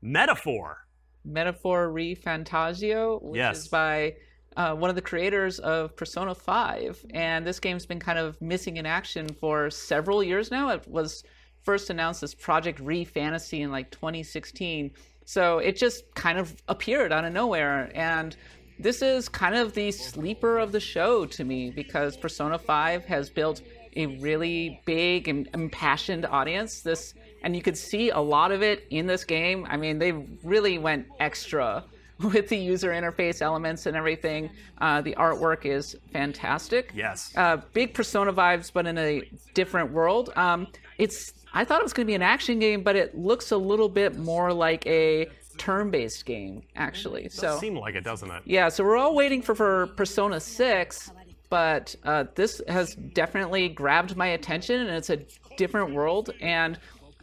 [0.00, 0.86] Metaphor.
[1.28, 3.58] Metaphor ReFantazio, which Yes.
[3.58, 4.14] is by
[4.56, 7.04] uh, one of the creators of Persona 5.
[7.14, 10.70] And this game's been kind of missing in action for several years now.
[10.70, 11.22] It was
[11.62, 14.90] first announced as Project Re Fantasy in like 2016.
[15.24, 17.92] So it just kind of appeared out of nowhere.
[17.94, 18.34] And
[18.80, 23.28] this is kind of the sleeper of the show to me because Persona 5 has
[23.28, 23.60] built
[23.96, 26.82] a really big and impassioned audience.
[26.82, 29.66] This and you could see a lot of it in this game.
[29.68, 30.12] I mean, they
[30.42, 31.84] really went extra
[32.18, 34.50] with the user interface elements and everything.
[34.80, 36.92] Uh, the artwork is fantastic.
[36.94, 37.32] Yes.
[37.36, 39.22] Uh, big Persona vibes, but in a
[39.54, 40.32] different world.
[40.36, 40.66] Um,
[40.98, 43.56] it's I thought it was going to be an action game, but it looks a
[43.56, 47.22] little bit more like a turn-based game, actually.
[47.22, 48.42] It does so seem like it, doesn't it?
[48.44, 51.10] yeah, so we're all waiting for, for Persona 6,
[51.50, 55.20] but uh, this has definitely grabbed my attention, and it's a
[55.56, 56.30] different world.
[56.40, 56.78] And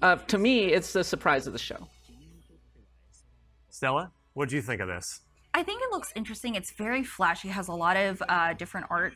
[0.05, 1.87] uh, to me, it's the surprise of the show.
[3.69, 5.21] Stella, what do you think of this?
[5.53, 6.53] I think it looks interesting.
[6.55, 7.47] It's very flashy.
[7.47, 9.13] Has a lot of uh, different art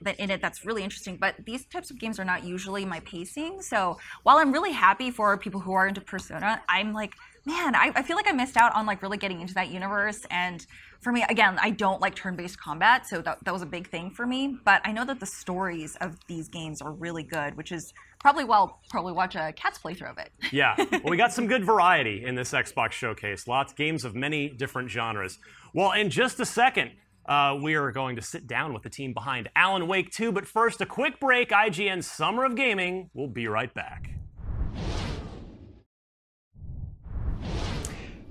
[0.00, 1.16] that in it that's really interesting.
[1.16, 3.62] But these types of games are not usually my pacing.
[3.62, 7.14] So while I'm really happy for people who are into Persona, I'm like,
[7.44, 10.20] man, I, I feel like I missed out on like really getting into that universe.
[10.30, 10.66] And
[11.02, 14.10] for me, again, I don't like turn-based combat, so that, that was a big thing
[14.10, 14.56] for me.
[14.64, 18.44] But I know that the stories of these games are really good, which is probably
[18.44, 20.30] why I'll probably watch a Kat's playthrough of it.
[20.52, 23.48] Yeah, well, we got some good variety in this Xbox showcase.
[23.48, 25.38] Lots games of many different genres.
[25.74, 26.92] Well, in just a second,
[27.26, 30.30] uh, we are going to sit down with the team behind Alan Wake 2.
[30.30, 31.50] But first, a quick break.
[31.50, 33.10] IGN's Summer of Gaming.
[33.14, 34.10] We'll be right back.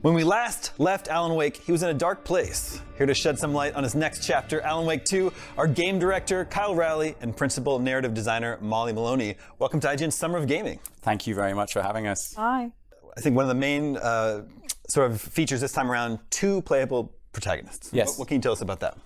[0.02, 2.82] When we last left Alan Wake, he was in a dark place.
[2.98, 6.46] Here to shed some light on his next chapter, Alan Wake 2, our game director,
[6.46, 9.36] Kyle Rowley, and principal narrative designer, Molly Maloney.
[9.60, 10.80] Welcome to IGN's Summer of Gaming.
[11.04, 12.34] Thank you very much for having us.
[12.34, 12.72] Hi.
[13.16, 14.42] I think one of the main uh,
[14.90, 17.92] sort of features this time around, two playable protagonists.
[17.94, 18.08] Yes.
[18.08, 18.98] What, what can you tell us about that?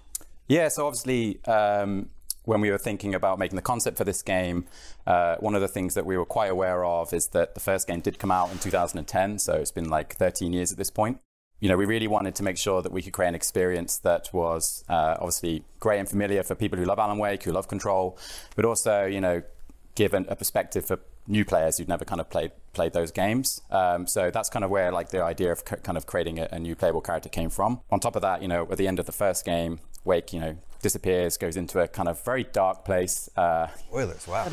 [0.48, 2.10] Yeah, so obviously, um,
[2.46, 4.66] when we were thinking about making the concept for this game,
[5.06, 7.88] uh, one of the things that we were quite aware of is that the first
[7.88, 11.20] game did come out in 2010, so it's been like 13 years at this point.
[11.60, 14.30] You know, we really wanted to make sure that we could create an experience that
[14.34, 18.18] was uh, obviously great and familiar for people who love Alan Wake, who love Control,
[18.56, 19.42] but also, you know,
[19.96, 23.62] give an, a perspective for new players who'd never kind of played played those games.
[23.72, 26.48] Um, so that's kind of where like the idea of c- kind of creating a,
[26.52, 27.82] a, new playable character came from.
[27.90, 30.40] On top of that, you know, at the end of the first game, Wake, you
[30.40, 33.30] know, disappears, goes into a kind of very dark place.
[33.36, 34.48] Uh, Spoilers, wow.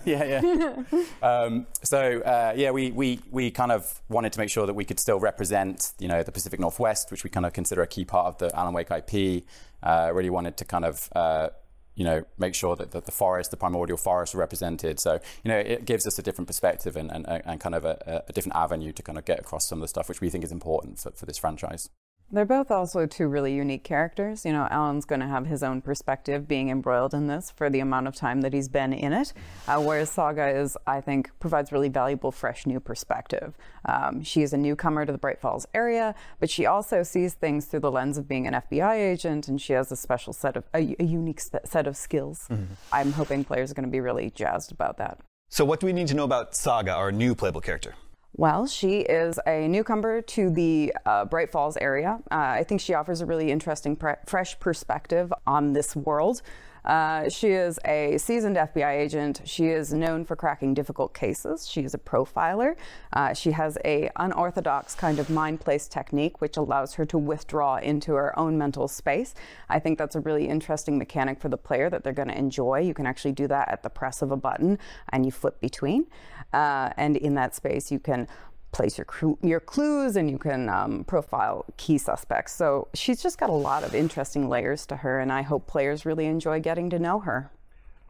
[0.04, 1.02] yeah, yeah.
[1.22, 4.84] um, so uh, yeah, we, we we kind of wanted to make sure that we
[4.84, 8.04] could still represent, you know, the Pacific Northwest, which we kind of consider a key
[8.04, 9.44] part of the Alan Wake IP.
[9.82, 11.48] Uh, really wanted to kind of uh,
[11.94, 14.98] you know, make sure that, that the forest, the primordial forest, are represented.
[14.98, 18.24] So, you know, it gives us a different perspective and, and, and kind of a,
[18.28, 20.44] a different avenue to kind of get across some of the stuff which we think
[20.44, 21.88] is important for, for this franchise.
[22.32, 24.44] They're both also two really unique characters.
[24.44, 27.80] You know, Alan's going to have his own perspective being embroiled in this for the
[27.80, 29.32] amount of time that he's been in it,
[29.68, 33.56] uh, whereas Saga is, I think, provides really valuable, fresh, new perspective.
[33.84, 37.66] Um, she is a newcomer to the Bright Falls area, but she also sees things
[37.66, 40.64] through the lens of being an FBI agent, and she has a special set of
[40.74, 42.48] a, a unique set of skills.
[42.50, 42.74] Mm-hmm.
[42.92, 45.20] I'm hoping players are going to be really jazzed about that.
[45.50, 47.94] So, what do we need to know about Saga, our new playable character?
[48.36, 52.18] Well, she is a newcomer to the uh, Bright Falls area.
[52.32, 56.42] Uh, I think she offers a really interesting, pre- fresh perspective on this world.
[56.84, 59.40] Uh, she is a seasoned FBI agent.
[59.44, 61.66] She is known for cracking difficult cases.
[61.66, 62.76] She is a profiler.
[63.12, 67.76] Uh, she has a unorthodox kind of mind place technique, which allows her to withdraw
[67.76, 69.34] into her own mental space.
[69.68, 72.80] I think that's a really interesting mechanic for the player that they're going to enjoy.
[72.80, 74.78] You can actually do that at the press of a button,
[75.10, 76.06] and you flip between.
[76.54, 78.28] Uh, and in that space, you can
[78.70, 79.06] place your,
[79.42, 82.52] your clues and you can um, profile key suspects.
[82.54, 86.06] So she's just got a lot of interesting layers to her, and I hope players
[86.06, 87.50] really enjoy getting to know her.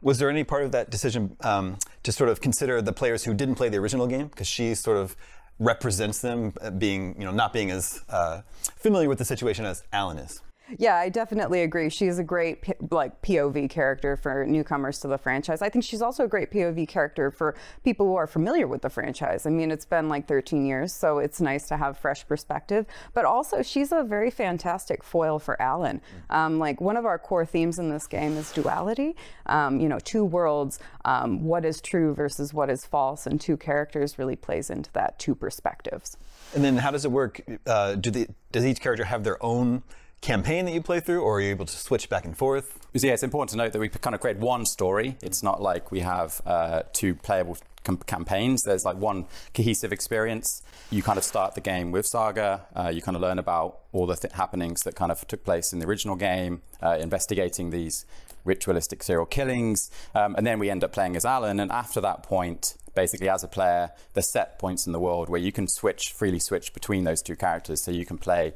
[0.03, 3.32] Was there any part of that decision um, to sort of consider the players who
[3.32, 5.16] didn't play the original game because she sort of
[5.59, 8.42] represents them uh, being, you know, not being as uh,
[8.76, 10.42] familiar with the situation as Alan is?
[10.79, 11.91] Yeah, I definitely agree.
[11.91, 15.61] She's a great like POV character for newcomers to the franchise.
[15.61, 17.55] I think she's also a great POV character for
[17.85, 19.45] people who are familiar with the franchise.
[19.45, 22.87] I mean, it's been like 13 years, so it's nice to have fresh perspective.
[23.12, 26.01] But also, she's a very fantastic foil for Alan.
[26.31, 29.17] Um, like one of our core themes in this game is duality.
[29.47, 30.79] Um, you know, two worlds.
[31.05, 35.19] Um, what is true versus what is false, and two characters really plays into that
[35.19, 36.17] two perspectives.
[36.55, 37.43] And then, how does it work?
[37.67, 39.83] Uh, do the, does each character have their own
[40.25, 42.79] campaign that you play through, or are you able to switch back and forth?
[42.95, 45.18] Yeah, it's important to note that we kind of create one story.
[45.22, 48.62] It's not like we have uh, two playable com- campaigns.
[48.62, 50.62] There's like one cohesive experience.
[50.91, 52.62] You kind of start the game with Saga.
[52.75, 55.75] Uh, you kind of learn about all the th- happenings that kind of took place
[55.75, 58.07] in the original game, uh, investigating these
[58.47, 61.61] ritualistic serial killings, um, and then we end up playing as Alan.
[61.61, 65.41] And after that point, basically as a player, there's set points in the world where
[65.41, 67.83] you can switch freely switch between those two characters.
[67.83, 68.55] So you can play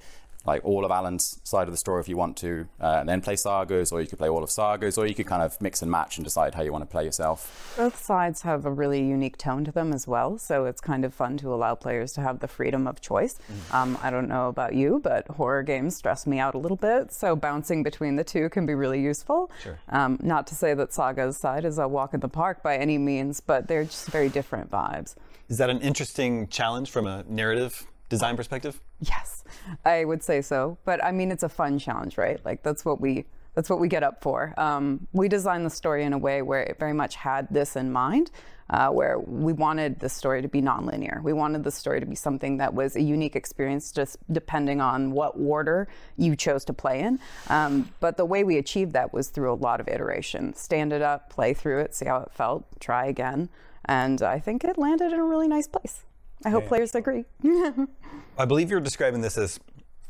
[0.49, 3.21] like all of Alan's side of the story if you want to, uh, and then
[3.21, 5.83] play Saga's, or you could play all of Saga's, or you could kind of mix
[5.83, 7.75] and match and decide how you want to play yourself.
[7.77, 11.13] Both sides have a really unique tone to them as well, so it's kind of
[11.13, 13.39] fun to allow players to have the freedom of choice.
[13.39, 13.75] Mm.
[13.75, 17.13] Um, I don't know about you, but horror games stress me out a little bit,
[17.13, 19.51] so bouncing between the two can be really useful.
[19.63, 19.79] Sure.
[19.91, 22.97] Um, not to say that Saga's side is a walk in the park by any
[22.97, 25.15] means, but they're just very different vibes.
[25.49, 28.81] Is that an interesting challenge from a narrative design perspective?
[29.01, 29.45] Yes,
[29.85, 30.79] I would say so.
[30.85, 32.45] But I mean, it's a fun challenge, right?
[32.45, 34.55] Like that's what we That's what we get up for.
[34.57, 37.91] Um, we designed the story in a way where it very much had this in
[37.91, 38.31] mind,
[38.71, 41.21] uh, where we wanted the story to be nonlinear.
[41.25, 45.11] We wanted the story to be something that was a unique experience, just depending on
[45.11, 47.19] what order you chose to play in.
[47.49, 50.55] Um, but the way we achieved that was through a lot of iteration.
[50.55, 53.49] Stand it up, play through it, see how it felt, try again.
[53.87, 56.05] And I think it landed in a really nice place.
[56.45, 56.69] I hope Yeah.
[56.69, 57.25] players agree.
[58.39, 59.59] I believe you're describing this as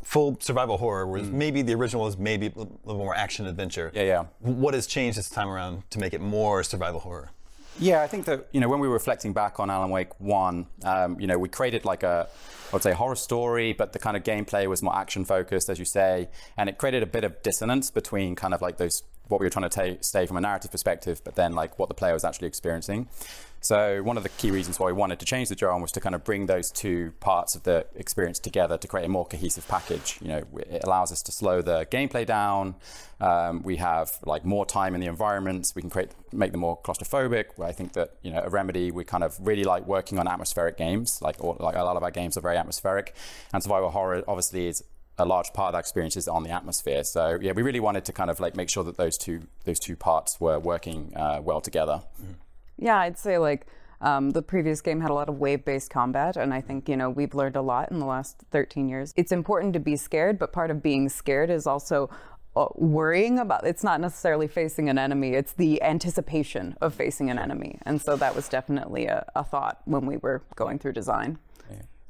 [0.05, 1.33] full survival horror, whereas Mm.
[1.33, 3.91] maybe the original is maybe a little more action adventure.
[3.95, 4.24] Yeah, yeah.
[4.41, 7.31] What has changed this time around to make it more survival horror?
[7.81, 10.66] Yeah, I think that you know when we were reflecting back on Alan Wake One,
[10.85, 14.16] um, you know we created like a, I would say horror story, but the kind
[14.16, 17.41] of gameplay was more action focused, as you say, and it created a bit of
[17.43, 20.41] dissonance between kind of like those what we were trying to ta- stay from a
[20.41, 23.09] narrative perspective, but then like what the player was actually experiencing.
[23.61, 26.01] So one of the key reasons why we wanted to change the genre was to
[26.01, 29.67] kind of bring those two parts of the experience together to create a more cohesive
[29.69, 30.19] package.
[30.23, 32.77] You know, it allows us to slow the gameplay down.
[33.21, 35.75] Um, we have like more time in the environments.
[35.75, 37.63] We can create make them more claustrophobic.
[37.63, 40.77] I think that you know, at Remedy, we kind of really like working on atmospheric
[40.77, 41.21] games.
[41.21, 43.15] Like, like a lot of our games are very atmospheric,
[43.53, 44.85] and survival horror obviously is
[45.19, 47.03] a large part of that experience is on the atmosphere.
[47.03, 49.81] So yeah, we really wanted to kind of like make sure that those two those
[49.81, 52.03] two parts were working uh, well together.
[52.79, 53.66] Yeah, I'd say like
[54.01, 57.11] um, the previous game had a lot of wave-based combat, and I think you know
[57.11, 59.12] we've learned a lot in the last 13 years.
[59.16, 62.09] It's important to be scared, but part of being scared is also
[62.55, 63.66] uh, worrying about.
[63.66, 68.16] It's not necessarily facing an enemy; it's the anticipation of facing an enemy, and so
[68.16, 71.39] that was definitely a, a thought when we were going through design.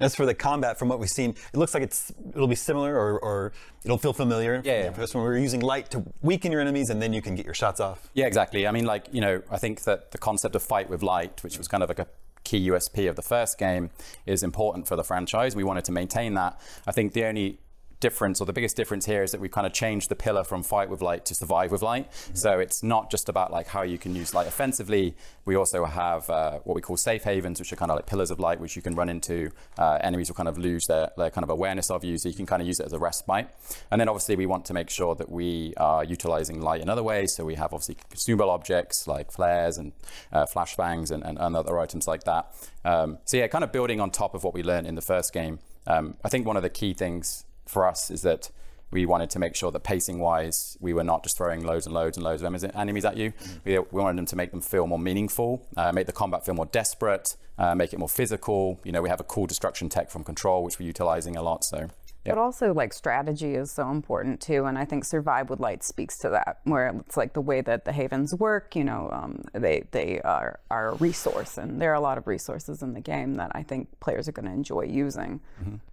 [0.01, 2.95] As for the combat, from what we've seen, it looks like it's it'll be similar
[2.97, 3.53] or, or
[3.85, 4.63] it'll feel familiar.
[4.65, 4.93] Yeah, yeah.
[4.93, 7.45] For this one, we're using light to weaken your enemies, and then you can get
[7.45, 8.09] your shots off.
[8.15, 8.67] Yeah, exactly.
[8.67, 11.59] I mean, like, you know, I think that the concept of fight with light, which
[11.59, 12.07] was kind of like a
[12.45, 13.91] key USP of the first game,
[14.25, 15.57] is important for the franchise.
[15.57, 16.61] We wanted to maintain that.
[16.87, 17.59] I think the only
[18.01, 20.63] difference or the biggest difference here is that we've kind of changed the pillar from
[20.63, 22.09] fight with light to survive with light.
[22.35, 25.17] So it's not just about like how you can use light offensively.
[25.45, 28.31] We also have uh, what we call safe havens, which are kind of like pillars
[28.31, 29.51] of light, which you can run into.
[29.79, 32.35] Uh, enemies will kind of lose their, their kind of awareness of you, so you
[32.35, 33.49] can kind of use it as a respite.
[33.91, 37.03] And then obviously we want to make sure that we are utilizing light in other
[37.03, 37.35] ways.
[37.35, 39.93] So we have obviously consumable objects like flares and
[40.33, 42.55] uh, flashbangs and, and, and other items like that.
[42.85, 45.33] Um, so yeah, kind of building on top of what we learned in the first
[45.33, 45.59] game.
[45.87, 48.51] Um, I think one of the key things for us is that
[48.91, 51.95] we wanted to make sure that pacing wise, we were not just throwing loads and
[51.95, 53.33] loads and loads of enemies- at you.
[53.65, 56.55] We, we wanted them to make them feel more meaningful, uh, make the combat feel
[56.55, 58.81] more desperate, uh, make it more physical.
[58.85, 61.65] You know, we have a cool destruction tech from Control, which we're utilizing a lot.
[61.65, 61.89] So,
[62.25, 62.35] yeah.
[62.35, 66.19] But also, like strategy is so important too, and I think Survive with Light speaks
[66.19, 66.61] to that.
[66.65, 68.77] Where it's like the way that the havens work.
[68.77, 72.27] You know, um, they they are are a resource, and there are a lot of
[72.27, 75.41] resources in the game that I think players are going to enjoy using.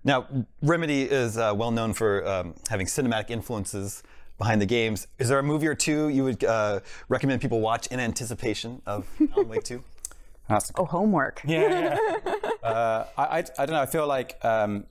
[0.03, 0.27] Now,
[0.61, 4.03] Remedy is uh, well known for um, having cinematic influences
[4.37, 5.07] behind the games.
[5.19, 9.07] Is there a movie or two you would uh, recommend people watch in anticipation of
[9.33, 9.83] Alan Wake 2?
[10.49, 11.41] That's oh, homework.
[11.45, 11.97] Yeah,
[12.63, 13.81] uh, I, I, I don't know.
[13.81, 14.85] I feel like, um,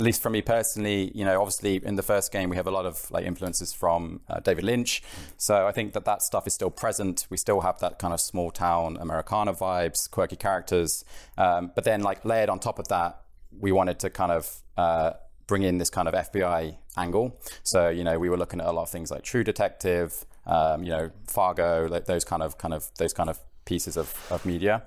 [0.00, 2.70] at least for me personally, you know, obviously in the first game we have a
[2.70, 5.02] lot of like influences from uh, David Lynch.
[5.36, 7.26] So I think that that stuff is still present.
[7.28, 11.04] We still have that kind of small town Americana vibes, quirky characters.
[11.36, 13.20] Um, but then like layered on top of that,
[13.58, 15.12] we wanted to kind of uh,
[15.46, 17.38] bring in this kind of FBI angle.
[17.62, 20.82] So you know, we were looking at a lot of things like True Detective, um,
[20.82, 24.46] you know, Fargo, like those kind of kind of those kind of pieces of, of
[24.46, 24.82] media.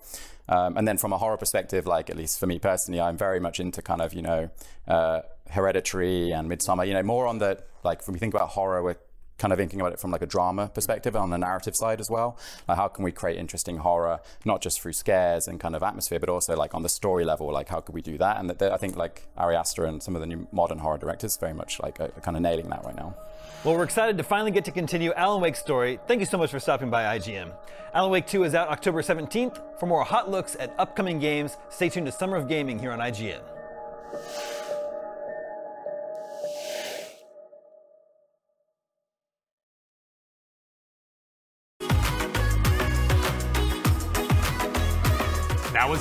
[0.49, 3.39] Um, and then from a horror perspective, like at least for me personally, I'm very
[3.39, 4.49] much into kind of you know
[4.87, 6.87] uh, Hereditary and Midsommar.
[6.87, 8.97] You know, more on the like when we think about horror, we're
[9.37, 12.09] kind of thinking about it from like a drama perspective on the narrative side as
[12.09, 12.37] well.
[12.67, 16.19] Like how can we create interesting horror, not just through scares and kind of atmosphere,
[16.19, 18.39] but also like on the story level, like how could we do that?
[18.39, 21.35] And that, I think like Ari Aster and some of the new modern horror directors
[21.37, 23.15] very much like are, are kind of nailing that right now.
[23.63, 25.97] Well, we're excited to finally get to continue Alan Wake's story.
[26.05, 27.53] Thank you so much for stopping by IGN.
[27.93, 29.79] Alan Wake 2 is out October 17th.
[29.79, 32.99] For more hot looks at upcoming games, stay tuned to Summer of Gaming here on
[32.99, 33.39] IGN.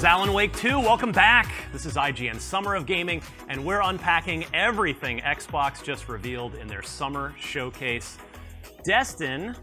[0.02, 0.80] Was Alan Wake 2.
[0.80, 1.54] Welcome back.
[1.72, 6.82] This is IGN Summer of Gaming, and we're unpacking everything Xbox just revealed in their
[6.82, 8.18] summer showcase.
[8.82, 9.54] Destin,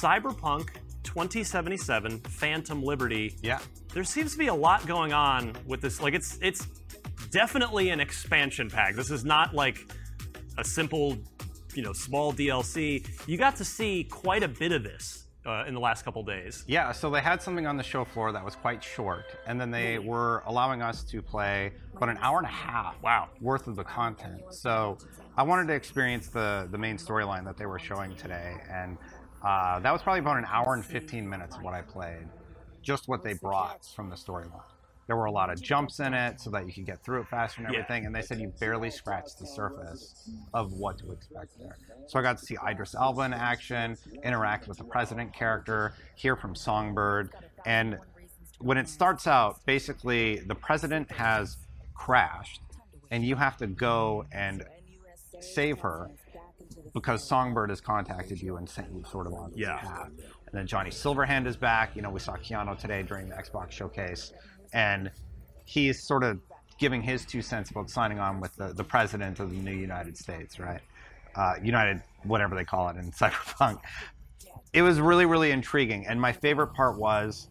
[0.00, 0.68] Cyberpunk
[1.02, 3.36] 2077, Phantom Liberty.
[3.42, 3.58] Yeah.
[3.92, 6.00] There seems to be a lot going on with this.
[6.00, 6.64] Like it's it's
[7.32, 8.94] definitely an expansion pack.
[8.94, 9.92] This is not like
[10.56, 11.18] a simple,
[11.74, 13.04] you know, small DLC.
[13.26, 16.64] You got to see quite a bit of this uh, in the last couple days.
[16.66, 19.70] Yeah, so they had something on the show floor that was quite short, and then
[19.70, 23.28] they were allowing us to play about an hour and a half wow.
[23.40, 24.42] worth of the content.
[24.50, 24.98] So
[25.36, 28.98] I wanted to experience the, the main storyline that they were showing today, and
[29.42, 32.28] uh, that was probably about an hour and 15 minutes of what I played,
[32.82, 34.62] just what they brought from the storyline.
[35.08, 37.28] There were a lot of jumps in it so that you could get through it
[37.28, 37.80] faster and Yeah.
[37.80, 41.78] everything, and they said you barely scratched the surface of what to expect there.
[42.06, 46.36] So I got to see Idris Elba in action, interact with the president character, hear
[46.36, 47.30] from Songbird,
[47.64, 47.98] and
[48.60, 51.56] when it starts out, basically the president has
[51.94, 52.60] crashed,
[53.10, 54.66] and you have to go and
[55.40, 56.10] save her
[56.92, 59.78] because Songbird has contacted you and sent you sort of on Yeah.
[59.78, 60.10] path.
[60.18, 61.94] And then Johnny Silverhand is back.
[61.96, 64.32] You know, we saw Keanu today during the Xbox showcase,
[64.72, 65.10] and
[65.64, 66.40] he's sort of
[66.78, 70.16] giving his two cents about signing on with the, the president of the new United
[70.16, 70.80] States, right?
[71.34, 73.80] Uh, United, whatever they call it in Cyberpunk.
[74.72, 76.06] It was really, really intriguing.
[76.06, 77.48] And my favorite part was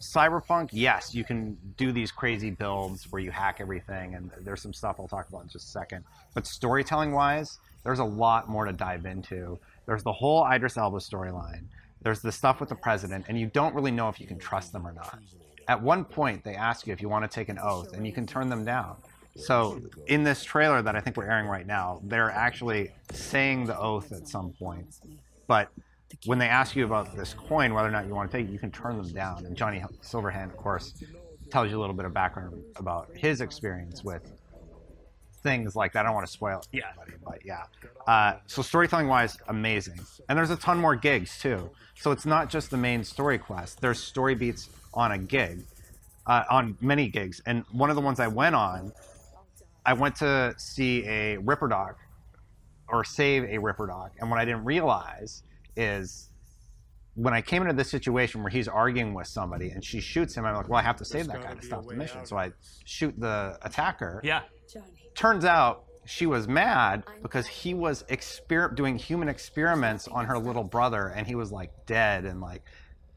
[0.00, 4.72] Cyberpunk, yes, you can do these crazy builds where you hack everything, and there's some
[4.72, 6.04] stuff I'll talk about in just a second.
[6.34, 9.58] But storytelling wise, there's a lot more to dive into.
[9.86, 11.64] There's the whole Idris Elba storyline,
[12.02, 14.72] there's the stuff with the president, and you don't really know if you can trust
[14.72, 15.18] them or not.
[15.68, 18.12] At one point, they ask you if you want to take an oath, and you
[18.12, 18.96] can turn them down.
[19.36, 23.78] So, in this trailer that I think we're airing right now, they're actually saying the
[23.78, 24.96] oath at some point.
[25.46, 25.68] But
[26.24, 28.52] when they ask you about this coin, whether or not you want to take it,
[28.52, 29.44] you can turn them down.
[29.46, 30.94] And Johnny Silverhand, of course,
[31.50, 34.22] tells you a little bit of background about his experience with
[35.42, 36.00] things like that.
[36.00, 36.90] I don't want to spoil it, Yeah.
[37.24, 37.64] but yeah.
[38.06, 40.00] Uh, so storytelling wise, amazing.
[40.28, 41.70] And there's a ton more gigs too.
[41.94, 43.80] So it's not just the main story quest.
[43.80, 44.68] There's story beats
[44.98, 45.64] on a gig,
[46.26, 47.40] uh, on many gigs.
[47.46, 48.92] And one of the ones I went on,
[49.86, 51.96] I went to see a Ripper Doc
[52.88, 54.12] or save a Ripper Doc.
[54.18, 55.44] And what I didn't realize
[55.76, 56.30] is
[57.14, 60.44] when I came into this situation where he's arguing with somebody and she shoots him,
[60.44, 62.26] I'm like, well, I have to save that guy to stop the mission.
[62.26, 62.52] So I
[62.84, 64.20] shoot the attacker.
[64.24, 64.42] Yeah.
[65.14, 70.64] Turns out she was mad because he was exper- doing human experiments on her little
[70.64, 72.62] brother and he was like dead and like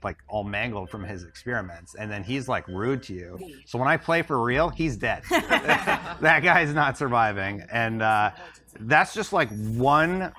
[0.04, 3.88] like all mangled from his experiments and then he's like rude to you so when
[3.88, 8.32] i play for real he's dead that guy's not surviving and uh,
[8.82, 10.32] that's just like one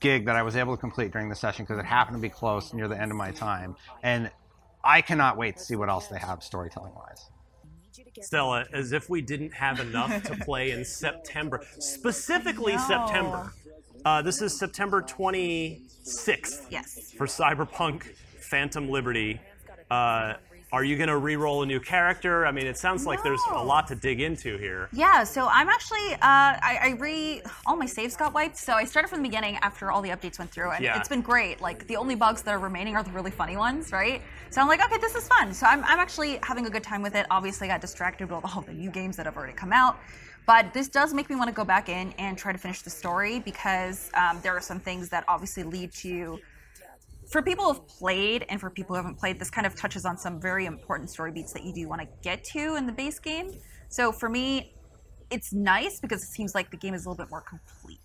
[0.00, 2.28] gig that i was able to complete during the session because it happened to be
[2.28, 4.30] close near the end of my time and
[4.82, 7.30] i cannot wait to see what else they have storytelling wise
[8.20, 12.86] Stella, as if we didn't have enough to play in September, specifically No.
[12.86, 13.52] September.
[14.04, 17.12] Uh, this is September 26th Yes.
[17.18, 18.14] for Cyberpunk
[18.44, 19.40] Phantom Liberty.
[19.90, 20.34] Uh,
[20.72, 22.44] are you going to re-roll a new character?
[22.44, 24.88] I mean, it sounds like there's a lot to dig into here.
[24.92, 28.84] Yeah, so I'm actually uh, I, I re all my saves got wiped, so I
[28.84, 30.98] started from the beginning after all the updates went through, and Yeah.
[30.98, 31.60] it's been great.
[31.60, 34.20] Like the only bugs that are remaining are the really funny ones, right?
[34.50, 35.54] So I'm like, okay, this is fun.
[35.54, 37.26] So I'm I'm actually having a good time with it.
[37.30, 39.98] Obviously, I got distracted with all the new games that have already come out.
[40.46, 42.90] But this does make me want to go back in and try to finish the
[42.90, 46.38] story because um, there are some things that obviously lead to
[47.28, 50.16] for people who've played and for people who haven't played, this kind of touches on
[50.18, 53.18] some very important story beats that you do want to get to in the base
[53.18, 53.52] game.
[53.88, 54.74] So for me,
[55.30, 58.00] it's nice because it seems like the game is a little bit more complete.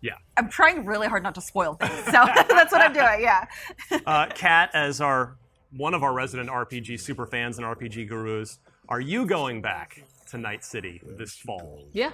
[0.00, 0.16] Yeah.
[0.36, 3.20] I'm trying really hard not to spoil things, so that's what I'm doing.
[3.20, 3.46] Yeah.
[4.06, 5.36] Uh, Kat, as our
[5.76, 8.58] one of our resident RPG super fans and RPG gurus,
[8.88, 11.86] are you going back to Night City this fall?
[11.92, 12.10] Yeah.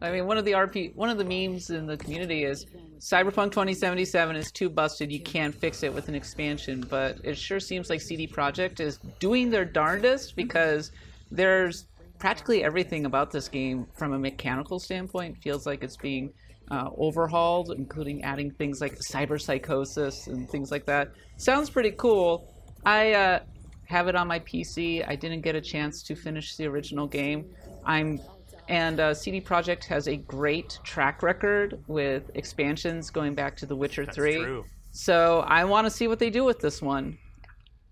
[0.00, 2.66] I mean, one of the RP, one of the memes in the community is
[3.00, 5.10] Cyberpunk 2077 is too busted.
[5.10, 6.84] You can't fix it with an expansion.
[6.88, 10.92] But it sure seems like CD Projekt is doing their darndest because
[11.30, 11.86] there's
[12.18, 16.32] practically everything about this game from a mechanical standpoint feels like it's being
[16.70, 21.12] uh, overhauled, including adding things like cyber psychosis and things like that.
[21.36, 22.52] Sounds pretty cool.
[22.84, 23.40] I uh,
[23.86, 25.08] have it on my PC.
[25.08, 27.50] I didn't get a chance to finish the original game.
[27.84, 28.20] I'm
[28.68, 33.76] and uh, CD Projekt has a great track record with expansions going back to The
[33.76, 34.36] Witcher That's 3.
[34.36, 34.64] true.
[34.92, 37.18] So I want to see what they do with this one.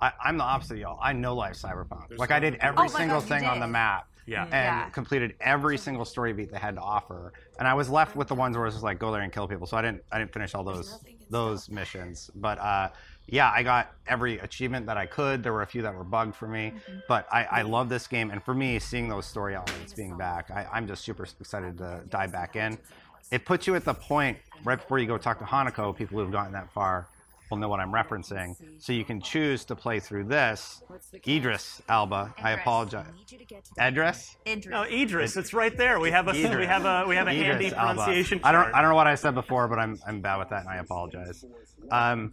[0.01, 0.99] I, I'm the opposite of y'all.
[1.03, 2.19] I know life cyberpunk.
[2.19, 4.07] Like I did every Oh single God, you thing on the map.
[4.27, 4.45] Yeah.
[4.45, 4.89] And Yeah.
[4.91, 7.33] completed every single story beat they had to offer.
[7.59, 9.33] And I was left with the ones where it was just like go there and
[9.33, 9.67] kill people.
[9.67, 10.99] So I didn't I didn't finish all those
[11.31, 12.31] those missions.
[12.35, 12.89] But uh,
[13.29, 15.43] yeah, I got every achievement that I could.
[15.43, 16.73] There were a few that were bugged for me.
[17.09, 20.51] But I, I love this game and for me seeing those story elements being back,
[20.51, 22.79] I, I'm just super excited to dive back in.
[23.33, 26.31] It puts you at the point right before you go talk to Hanako, people who've
[26.31, 27.09] gotten that far
[27.51, 28.57] will know what I'm referencing.
[28.79, 30.83] So you can choose to play through this.
[31.27, 33.07] Idris Alba, I apologize.
[33.81, 34.37] Idris?
[34.47, 34.67] Idris.
[34.67, 36.01] No, Idris, it's right there.
[36.01, 38.03] We have a we have a we have a Idris handy Alba.
[38.03, 38.75] pronunciation I don't.
[38.75, 40.77] I don't know what I said before, but I'm I'm bad with that and I
[40.77, 41.45] apologize.
[41.91, 42.33] Um,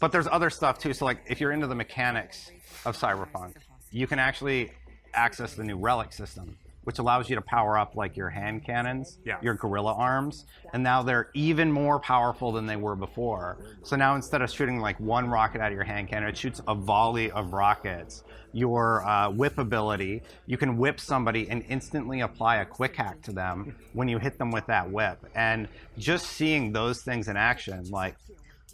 [0.00, 0.92] but there's other stuff too.
[0.92, 2.50] So like if you're into the mechanics
[2.84, 3.54] of Cyberpunk,
[3.90, 4.72] you can actually
[5.14, 9.18] access the new relic system, which allows you to power up like your hand cannons,
[9.24, 9.38] Yeah.
[9.40, 10.44] your gorilla arms,
[10.74, 13.56] and now they're even more powerful than they were before.
[13.82, 16.60] So now instead of shooting like one rocket out of your hand cannon, it shoots
[16.68, 18.22] a volley of rockets.
[18.52, 23.32] Your uh, whip ability, you can whip somebody and instantly apply a quick hack to
[23.32, 25.18] them when you hit them with that whip.
[25.34, 25.68] And
[25.98, 28.16] just seeing those things in action, like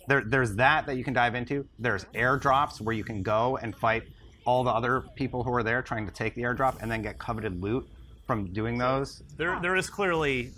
[0.09, 1.67] there, there's that that you can dive into.
[1.79, 4.05] There's airdrops where you can go and fight
[4.45, 7.19] all the other people who are there trying to take the airdrop and then get
[7.19, 7.89] coveted loot
[8.27, 9.23] from doing those.
[9.37, 10.51] There, there is clearly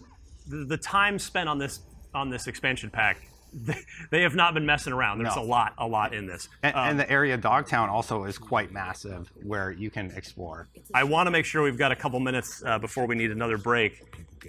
[0.48, 1.80] the, the time spent on this
[2.14, 3.28] on this expansion pack.
[4.10, 5.18] They, have not been messing around.
[5.18, 5.42] There's No.
[5.42, 6.48] a lot, a lot in this.
[6.62, 10.68] And, Um, and the area Dogtown also is quite massive where you can explore.
[10.92, 13.58] I want to make sure we've got a couple minutes uh, before we need another
[13.58, 14.02] break.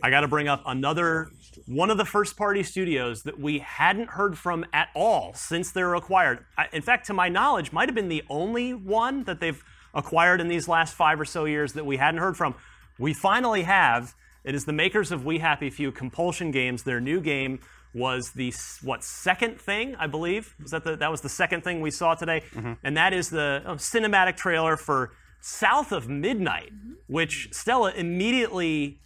[0.03, 1.29] I got to bring up another
[1.67, 5.83] one of the first party studios that we hadn't heard from at all since they
[5.83, 6.45] were acquired.
[6.57, 9.63] I, in fact, to my knowledge, might have been the only one that they've
[9.93, 12.55] acquired in these last five or so years that we hadn't heard from.
[12.99, 14.13] We finally have.
[14.43, 16.83] It is the makers of We Happy Few Compulsion Games.
[16.83, 17.59] Their new game
[17.95, 18.53] was the
[18.83, 20.53] what second thing I believe?
[20.61, 22.43] Was that the, that was the second thing we saw today,
[22.83, 25.11] and that is the uh, cinematic trailer for
[25.41, 26.71] South of Midnight,
[27.07, 28.99] which Stella immediately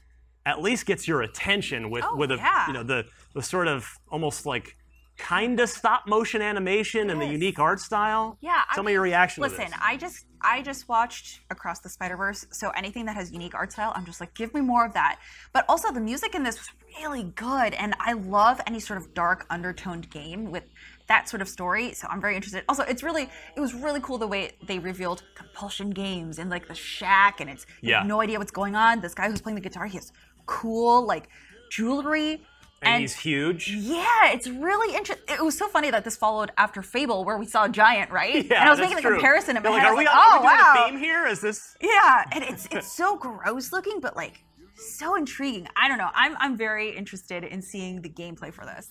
[0.46, 2.68] at least gets your attention with Oh, with a yeah.
[2.68, 3.06] you know the
[3.36, 4.76] the sort of almost like
[5.20, 8.38] kind of stop motion animation and the unique art style.
[8.42, 8.62] Yeah.
[8.74, 9.44] Tell I me your reaction.
[9.44, 9.68] to Listen.
[9.80, 13.74] I just I just watched Across the Spider Verse, so anything that has unique art
[13.74, 15.20] style, I'm just like, give me more of that.
[15.52, 19.14] But also, the music in this was really good, and I love any sort of
[19.14, 20.64] dark undertoned game with
[21.08, 21.92] that sort of story.
[21.94, 22.64] So I'm very interested.
[22.70, 26.70] Also, it's really it was really cool the way they revealed Compulsion Games and like
[26.70, 28.04] the shack, and it's Yeah.
[28.04, 29.02] no idea what's going on.
[29.02, 30.14] This guy who's playing the guitar, he has
[30.46, 31.28] cool like
[31.70, 32.42] jewelry.
[32.82, 33.70] And, he's huge.
[33.72, 35.26] Yeah, it's really interesting.
[35.36, 38.46] It was so funny that this followed after Fable, where we saw a giant, right?
[38.50, 39.18] Yeah, and I was that's making the true.
[39.18, 39.86] comparison in my You're head.
[39.88, 40.86] I are was we, like, are oh we doing wow.
[40.86, 41.26] a theme here?
[41.28, 41.76] Is this?
[41.82, 44.44] Yeah, and it's it's so gross looking, but like
[44.76, 45.68] so intriguing.
[45.76, 46.10] I don't know.
[46.16, 48.88] I'm I'm very interested in seeing the gameplay for this.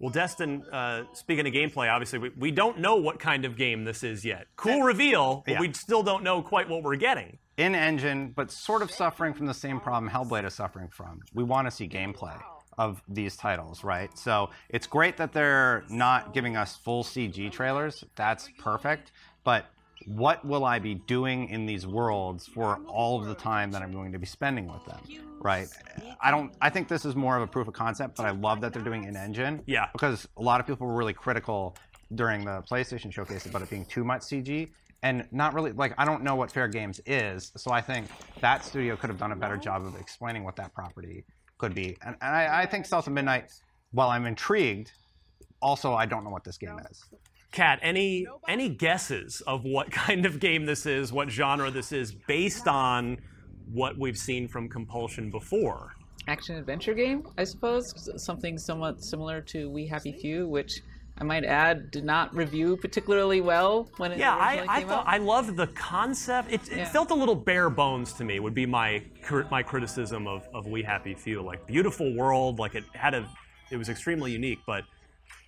[0.00, 3.84] Well, Destin, uh, speaking of gameplay, obviously we, we don't know what kind of game
[3.84, 4.46] this is yet.
[4.56, 5.60] Cool reveal, but Yeah.
[5.60, 7.38] we still don't know quite what we're getting.
[7.56, 11.22] In engine, but sort of suffering from the same problem Hellblade is suffering from.
[11.34, 12.40] We want to see gameplay
[12.78, 14.16] of these titles, right?
[14.16, 18.04] So it's great that they're not giving us full CG trailers.
[18.16, 19.12] That's perfect.
[19.44, 19.66] But
[20.06, 23.92] what will I be doing in these worlds for all of the time that I'm
[23.92, 25.00] going to be spending with them,
[25.40, 25.68] right?
[26.20, 26.54] I don't.
[26.62, 28.82] I think this is more of a proof of concept, but I love that they're
[28.82, 29.62] doing in engine.
[29.66, 29.88] Yeah.
[29.92, 31.76] Because a lot of people were really critical
[32.14, 34.68] during the PlayStation showcase about it being too much CG
[35.02, 38.06] and not really like I don't know what Fair Games is, so I think
[38.40, 41.24] that studio could have done a better job of explaining what that property
[41.58, 41.96] could be.
[42.02, 43.52] And, and I, I think South of Midnight,
[43.92, 44.92] while I'm intrigued,
[45.60, 47.04] also I don't know what this game is.
[47.50, 52.14] Kat, any any guesses of what kind of game this is, what genre this is,
[52.26, 53.18] based on
[53.72, 55.92] what we've seen from Compulsion before?
[56.28, 57.92] action adventure game, I suppose.
[58.22, 60.82] Something somewhat similar to We Happy Few, which
[61.20, 65.06] I might add did not review particularly well when it Yeah, I, I came thought
[65.06, 65.12] out.
[65.12, 66.52] I loved the concept.
[66.52, 66.84] It, it Yeah.
[66.88, 68.38] felt a little bare bones to me.
[68.38, 69.02] Would be my
[69.50, 71.42] my criticism of, of We Happy Few.
[71.42, 73.28] Like beautiful world, like it had a,
[73.70, 74.84] it was extremely unique, but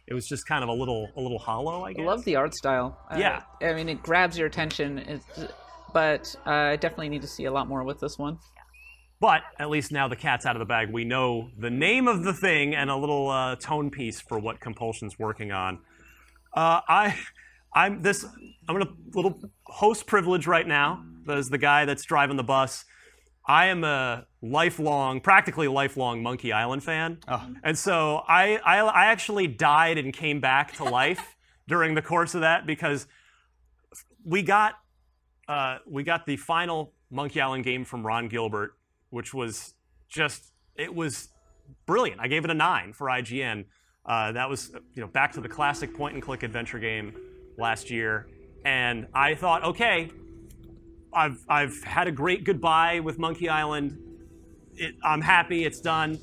[0.08, 1.84] it was just kind of a little a little hollow.
[1.84, 2.02] I guess.
[2.02, 2.98] I love the art style.
[3.10, 3.42] Uh, Yeah.
[3.62, 5.24] I mean, it grabs your attention, it's,
[5.94, 8.38] but uh, I definitely need to see a lot more with this one.
[9.20, 10.90] But at least now the cat's out of the bag.
[10.90, 14.60] We know the name of the thing and a little uh, tone piece for what
[14.60, 15.78] Compulsion's working on.
[16.54, 17.18] Uh, I,
[17.74, 18.24] I'm this.
[18.68, 21.04] I'm gonna little host privilege right now.
[21.28, 22.84] As the guy that's driving the bus,
[23.46, 27.18] I am a lifelong, practically lifelong Monkey Island fan,
[27.62, 31.36] and so I, I, I actually died and came back to life
[31.68, 33.06] during the course of that because
[34.24, 34.74] we got
[35.46, 38.74] uh, we got the final Monkey Island game from Ron Gilbert,
[39.10, 39.74] which was
[40.08, 41.28] just it was
[41.86, 42.20] brilliant.
[42.20, 43.64] I gave it a nine for IGN.
[44.06, 47.14] Uh, that was you know back to the classic point and click adventure game
[47.58, 48.28] last year,
[48.64, 50.10] and I thought, okay,
[51.12, 53.98] I've I've had a great goodbye with Monkey Island.
[54.74, 56.18] It, I'm happy it's done.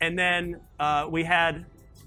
[0.00, 1.66] And then uh, we had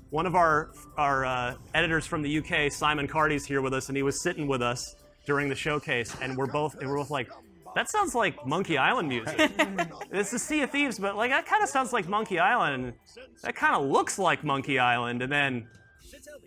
[0.09, 3.97] one of our our uh, editors from the UK, Simon Cardy's here with us, and
[3.97, 4.95] he was sitting with us
[5.25, 7.29] during the showcase, and we're both and we're both like,
[7.75, 9.51] that sounds like Monkey Island music.
[10.11, 12.85] this is Sea of Thieves, but like that kind of sounds like Monkey Island.
[12.85, 12.93] and
[13.41, 15.67] That kind of looks like Monkey Island, and then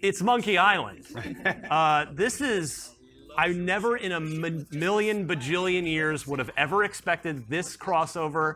[0.02, 1.04] it's Monkey Island.
[1.70, 2.92] uh, this is.
[3.38, 8.54] I never in a m- million bajillion years would have ever expected this crossover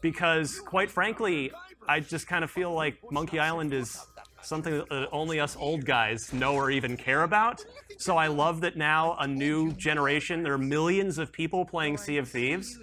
[0.00, 1.52] because, quite frankly,
[1.86, 4.02] I just kind of feel like Monkey Island is
[4.42, 7.64] something that uh, only us old guys know or even care about.
[7.98, 12.18] So I love that now a new generation, there are millions of people playing Sea
[12.18, 12.78] of Thieves,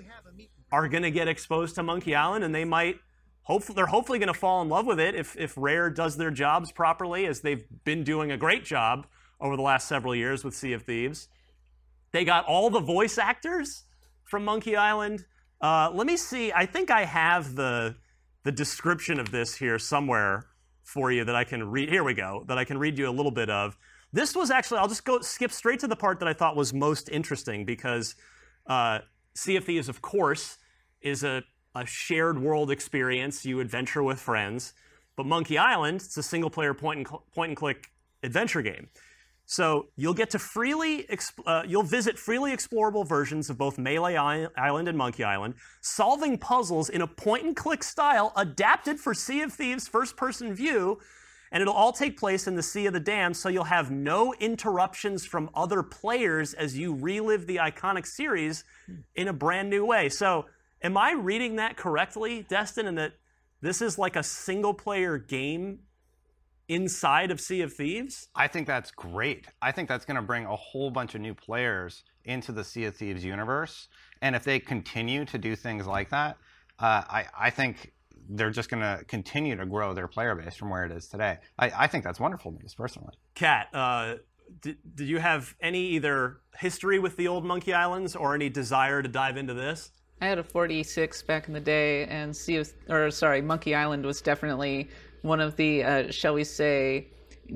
[0.72, 2.98] are going to get exposed to Monkey Island, and they might.
[3.44, 6.30] Hopefully, they're hopefully going to fall in love with it if, if Rare does their
[6.30, 9.07] jobs properly, as they've been doing a great job
[9.41, 11.30] over the last several years with Sea of Thieves.
[12.11, 13.86] They got all the voice actors
[14.26, 15.26] from Monkey Island.
[15.61, 16.52] Uh, let me see.
[16.52, 17.95] I think I have the
[18.44, 20.45] the description of this here somewhere
[20.94, 21.90] for you that I can read.
[21.90, 22.44] Here we go.
[22.48, 23.78] That I can read you a little bit of.
[24.11, 24.80] This was actually.
[24.80, 28.16] I'll just go skip straight to the part that I thought was most interesting because
[28.68, 28.99] uh,
[29.36, 30.57] Sea of Thieves, of course,
[31.02, 31.44] is a,
[31.76, 33.45] a shared world experience.
[33.45, 34.74] You adventure with friends.
[35.16, 37.91] But Monkey Island, it's a single player point and, cl- point and click
[38.24, 38.88] adventure game.
[39.50, 41.08] So you'll get to freely,
[41.48, 46.90] uh, you'll visit freely explorable versions of both Melee Island and Monkey Island, solving puzzles
[46.90, 51.00] in a point and click style adapted for Sea of Thieves first person view,
[51.52, 54.36] and it'll all take place in the Sea of the Damned, so you'll have no
[54.36, 58.64] interruptions from other players as you relive the iconic series
[59.16, 60.10] in a brand new way.
[60.10, 60.46] So,
[60.84, 63.14] am I reading that correctly, Destin, in that
[63.62, 65.80] this is like a single player game
[66.70, 68.30] inside of Sea of Thieves?
[68.36, 69.48] I think that's great.
[69.62, 72.86] I think that's going to bring a whole bunch of new players into the Sea
[72.86, 73.90] of Thieves universe.
[74.22, 76.38] And if they continue to do things like that,
[76.80, 77.91] uh, I, I think
[78.30, 81.40] they're just going to continue to grow their player base from where it is today.
[81.58, 83.16] I, I think that's wonderful news, personally.
[83.34, 84.16] Kat, uh,
[84.62, 89.02] did, did you have any either history with the old Monkey Islands or any desire
[89.02, 89.91] to dive into this?
[90.22, 94.06] I had a 46 back in the day, and Sea of, or sorry, Monkey Island
[94.06, 94.90] was definitely
[95.22, 97.08] one of the, uh, shall we say,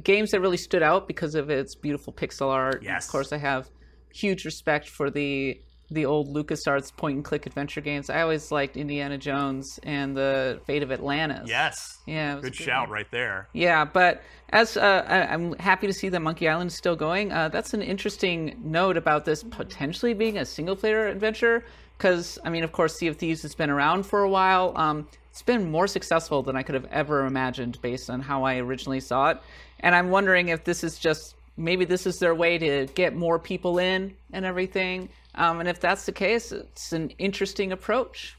[0.03, 2.81] games that really stood out because of its beautiful pixel art.
[2.83, 3.05] Yes.
[3.05, 3.69] Of course, I have
[4.13, 5.59] huge respect for the
[5.91, 8.09] the old LucasArts point and click adventure games.
[8.09, 11.47] I always liked Indiana Jones and the Fate of Atlantis.
[11.47, 11.99] Yes.
[12.07, 12.35] Yeah.
[12.35, 12.93] was Good shout one.
[12.95, 13.47] right there.
[13.53, 17.31] Yeah, but as uh, I- I'm happy to see that Monkey Island is still going.
[17.31, 21.63] Uh, that's an interesting note about this potentially being a single player adventure.
[21.97, 24.73] Because I mean, of course, Sea of Thieves has been around for a while.
[24.75, 28.57] Um, it's been more successful than I could have ever imagined based on how I
[28.57, 29.39] originally saw it.
[29.79, 33.39] And I'm wondering if this is just maybe this is their way to get more
[33.39, 35.09] people in and everything.
[35.33, 38.37] Um, and if that's the case, it's an interesting approach.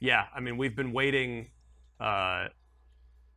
[0.00, 1.50] Yeah, I mean, we've been waiting,
[2.00, 2.48] uh,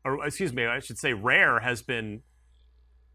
[0.04, 2.24] or excuse me, I should say, Rare has been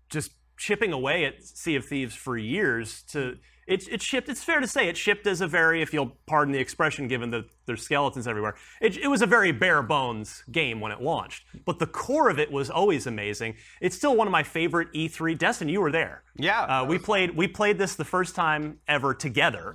[0.08, 3.02] just chipping away at Sea of Thieves for years.
[3.08, 3.38] To
[3.70, 4.28] it, it shipped.
[4.28, 7.30] It's fair to say it shipped as a very, if you'll pardon the expression, given
[7.30, 8.56] that there's skeletons everywhere.
[8.80, 12.38] It, it was a very bare bones game when it launched, but the core of
[12.38, 13.54] it was always amazing.
[13.80, 15.38] It's still one of my favorite E3.
[15.38, 16.22] Destin, you were there.
[16.36, 17.36] Yeah, uh, we played.
[17.36, 19.74] We played this the first time ever together,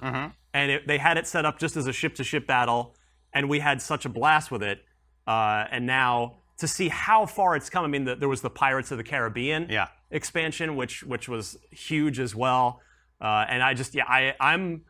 [0.54, 2.96] and it, they had it set up just as a ship to ship battle,
[3.34, 4.84] and we had such a blast with it.
[5.28, 7.84] Uh, and now to see how far it's come.
[7.84, 9.88] I mean, the, there was the Pirates of the Caribbean Yeah.
[10.12, 12.82] expansion, which which was huge as well.
[13.22, 14.84] Uh, and I just yeah, I I'm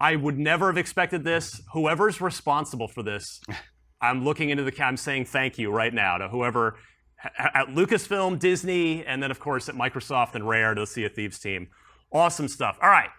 [0.00, 1.60] I would never have expected this.
[1.72, 3.40] Whoever's responsible for this,
[4.00, 6.76] I'm looking into the I'm saying thank you right now to whoever
[7.38, 11.12] at Lucasfilm, Disney, and then of course at Microsoft and Rare to the Sea of
[11.12, 11.68] Thieves team.
[12.12, 12.78] Awesome stuff.
[12.82, 13.10] All right.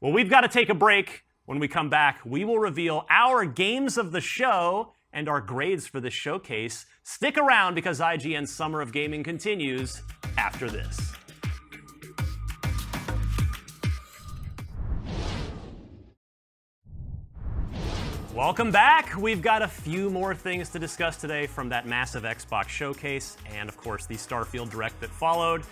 [0.00, 1.22] Well, we've got to take a break.
[1.44, 5.86] When we come back, we will reveal our games of the show and our grades
[5.86, 6.84] for this showcase.
[7.04, 10.02] Stick around because IGN's Summer of Gaming continues
[10.36, 11.17] after this.
[18.38, 19.16] Welcome back.
[19.16, 23.68] We've got a few more things to discuss today from that massive Xbox showcase and,
[23.68, 25.64] of course, the Starfield Direct that followed.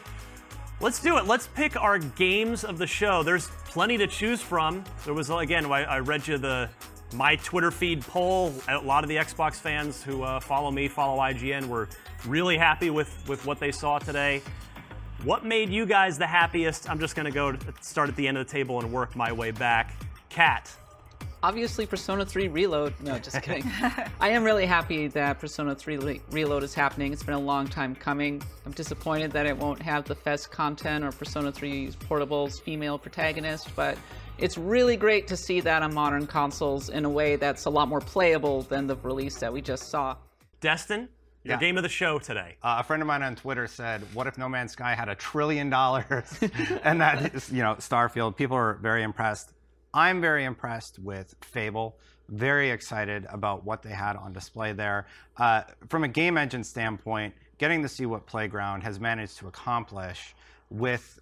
[0.81, 1.27] Let's do it.
[1.29, 3.23] Let's pick our games of the show.
[3.23, 4.83] There's plenty to choose from.
[5.05, 6.69] There was, again, I, read you the
[7.15, 8.53] my Twitter feed poll.
[8.69, 11.89] A lot of the Xbox fans who uh, follow me, follow IGN, were
[12.27, 14.43] really happy with, with what they saw today.
[15.23, 16.91] What made you guys the happiest?
[16.91, 19.31] I'm just going to go start at the end of the table and work my
[19.31, 19.95] way back.
[20.31, 20.69] Kat,
[21.43, 22.95] obviously Persona 3 Reload.
[23.01, 23.65] No, just kidding.
[24.21, 27.13] I am really happy that Persona 3 Le- Reload is happening.
[27.13, 28.43] It's been a long time coming.
[28.65, 33.75] I'm disappointed that it won't have the FES content or Persona 3's Portable's female protagonist,
[33.77, 33.97] but
[34.39, 37.89] it's really great to see that on modern consoles in a way that's a lot
[37.89, 40.17] more playable than the release that we just saw.
[40.61, 41.09] Destin,
[41.45, 41.61] your Yeah.
[41.61, 42.57] game of the show today.
[42.63, 45.15] Uh, a friend of mine on Twitter said, "What if No Man's Sky had a
[45.15, 46.39] trillion dollars?"
[46.83, 48.37] and that is, you know, Starfield.
[48.37, 49.53] People are very impressed.
[49.97, 51.97] I'm very impressed with Fable.
[52.29, 55.07] Very excited about what they had on display there.
[55.39, 60.35] Uh, from a game engine standpoint, getting to see what Playground has managed to accomplish
[60.69, 61.19] with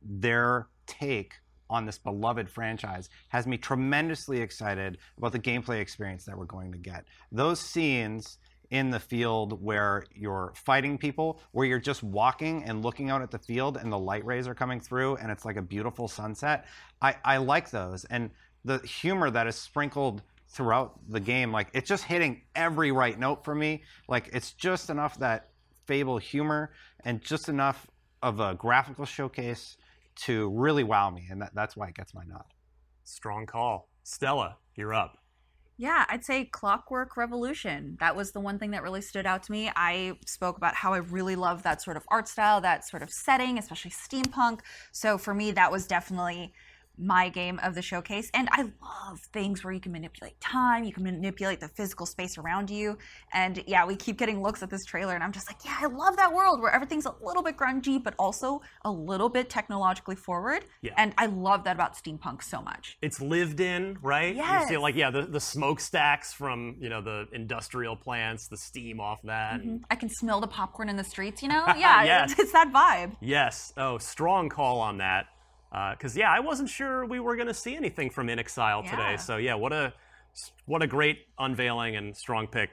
[0.00, 1.34] their take
[1.68, 6.70] on this beloved franchise has me tremendously excited about the gameplay experience that we're going
[6.70, 7.04] to get.
[7.32, 8.38] Those scenes
[8.70, 13.30] in the field where you're fighting people, where you're just walking and looking out at
[13.30, 16.66] the field and the light rays are coming through and it's like a beautiful sunset.
[17.00, 18.04] I, I like those.
[18.06, 18.30] And
[18.64, 23.44] the humor that is sprinkled throughout the game, like it's just hitting every right note
[23.44, 23.82] for me.
[24.06, 25.48] Like it's just enough that
[25.86, 26.70] Fable humor
[27.04, 27.86] and just enough
[28.22, 29.78] of a graphical showcase
[30.16, 31.26] to really wow me.
[31.30, 32.44] And that, that's why it gets my nod.
[33.04, 33.88] Strong call.
[34.02, 35.16] Stella, you're up.
[35.80, 37.96] Yeah, I'd say Clockwork Revolution.
[38.00, 39.70] That was the one thing that really stood out to me.
[39.76, 43.12] I spoke about how I really love that sort of art style, that sort of
[43.12, 44.60] setting, especially steampunk.
[44.90, 46.52] So for me, that was definitely
[46.98, 48.30] my game of the showcase.
[48.34, 52.36] And I love things where you can manipulate time, you can manipulate the physical space
[52.38, 52.98] around you.
[53.32, 55.86] And yeah, we keep getting looks at this trailer, and I'm just like, yeah, I
[55.86, 60.16] love that world where everything's a little bit grungy, but also a little bit technologically
[60.16, 60.64] forward.
[60.82, 60.92] Yeah.
[60.96, 62.98] And I love that about steampunk so much.
[63.02, 64.34] It's lived in, right?
[64.34, 64.62] Yes.
[64.62, 69.00] You see, like, yeah, the, the smokestacks from, you know, the industrial plants, the steam
[69.00, 69.60] off that.
[69.62, 69.82] Mhm.
[69.90, 71.64] I can smell the popcorn in the streets, you know?
[71.76, 72.32] Yeah, Yes.
[72.32, 73.16] it's, it's that vibe.
[73.20, 73.72] Yes.
[73.76, 75.26] Oh, strong call on that.
[75.70, 78.90] Because yeah, I wasn't sure we were going to see anything from inXile Yeah.
[78.90, 79.16] today.
[79.18, 79.92] So yeah, what a
[80.66, 82.70] what a great unveiling and strong pick.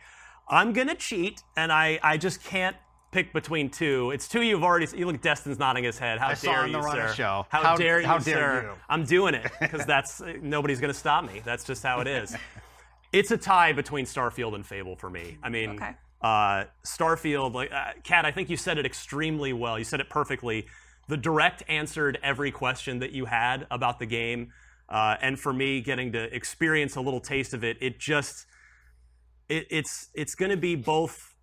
[0.47, 2.76] I'm gonna cheat, and I I just can't
[3.11, 4.11] pick between two.
[4.11, 4.85] It's two you've already.
[4.95, 6.19] You look, Destin's nodding his head.
[6.19, 7.13] How I dare saw on you, the Runner sir?
[7.15, 7.45] show.
[7.49, 8.61] How, How- dare you, how dare sir?
[8.67, 8.73] you.
[8.88, 11.41] I'm doing it because that's nobody's gonna stop me.
[11.43, 12.35] That's just how it is.
[13.11, 15.38] it's a tie between Starfield and Fable for me.
[15.41, 15.95] I mean, Okay.
[16.22, 19.80] uh, Starfield, like uh, Kat, I think you said it extremely well.
[19.80, 20.67] You said it perfectly.
[21.07, 24.52] The direct answered every question that you had about the game,
[24.90, 28.48] uh, and for me, getting to experience a little taste of it, it just
[29.49, 31.36] it, it's it's going to be both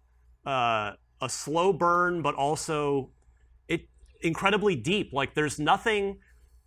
[0.47, 3.11] uh, a slow burn, but also
[3.69, 3.83] it
[4.21, 5.13] incredibly deep.
[5.13, 6.19] Like there's nothing.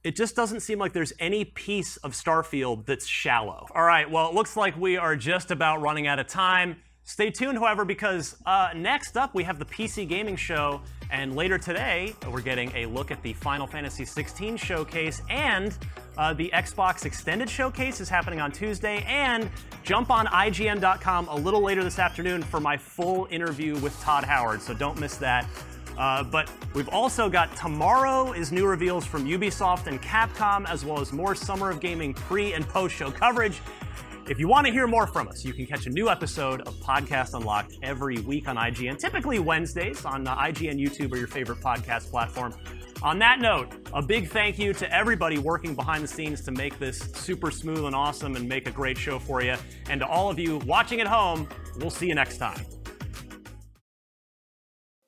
[0.03, 3.65] It just doesn't seem like there's any piece of Starfield that's shallow.
[3.73, 6.77] All right, well, it looks like we are just about running out of time.
[7.07, 11.59] Stay tuned, however, because uh, next up we have the PC Gaming Show, and later
[11.59, 15.77] today we're getting a look at the Final Fantasy XVI showcase, and
[16.17, 19.51] uh, the Xbox Extended Showcase is happening on Tuesday, and
[19.83, 24.59] jump on IGN.com a little later this afternoon for my full interview with Todd Howard,
[24.63, 25.47] so don't miss that.
[25.99, 30.99] Uh, but we've also got tomorrow is new reveals from Ubisoft and Capcom, as well
[30.99, 33.61] as more Summer of Gaming pre and post show coverage.
[34.27, 36.73] If you want to hear more from us, you can catch a new episode of
[36.77, 42.09] Podcast Unlocked every week on IGN, typically Wednesdays on IGN YouTube or your favorite podcast
[42.09, 42.51] platform.
[43.03, 46.79] On that note, a big thank you to everybody working behind the scenes to make
[46.79, 49.55] this super smooth and awesome and make a great show for you.
[49.91, 51.47] And to all of you watching at home,
[51.77, 52.65] we'll see you next time.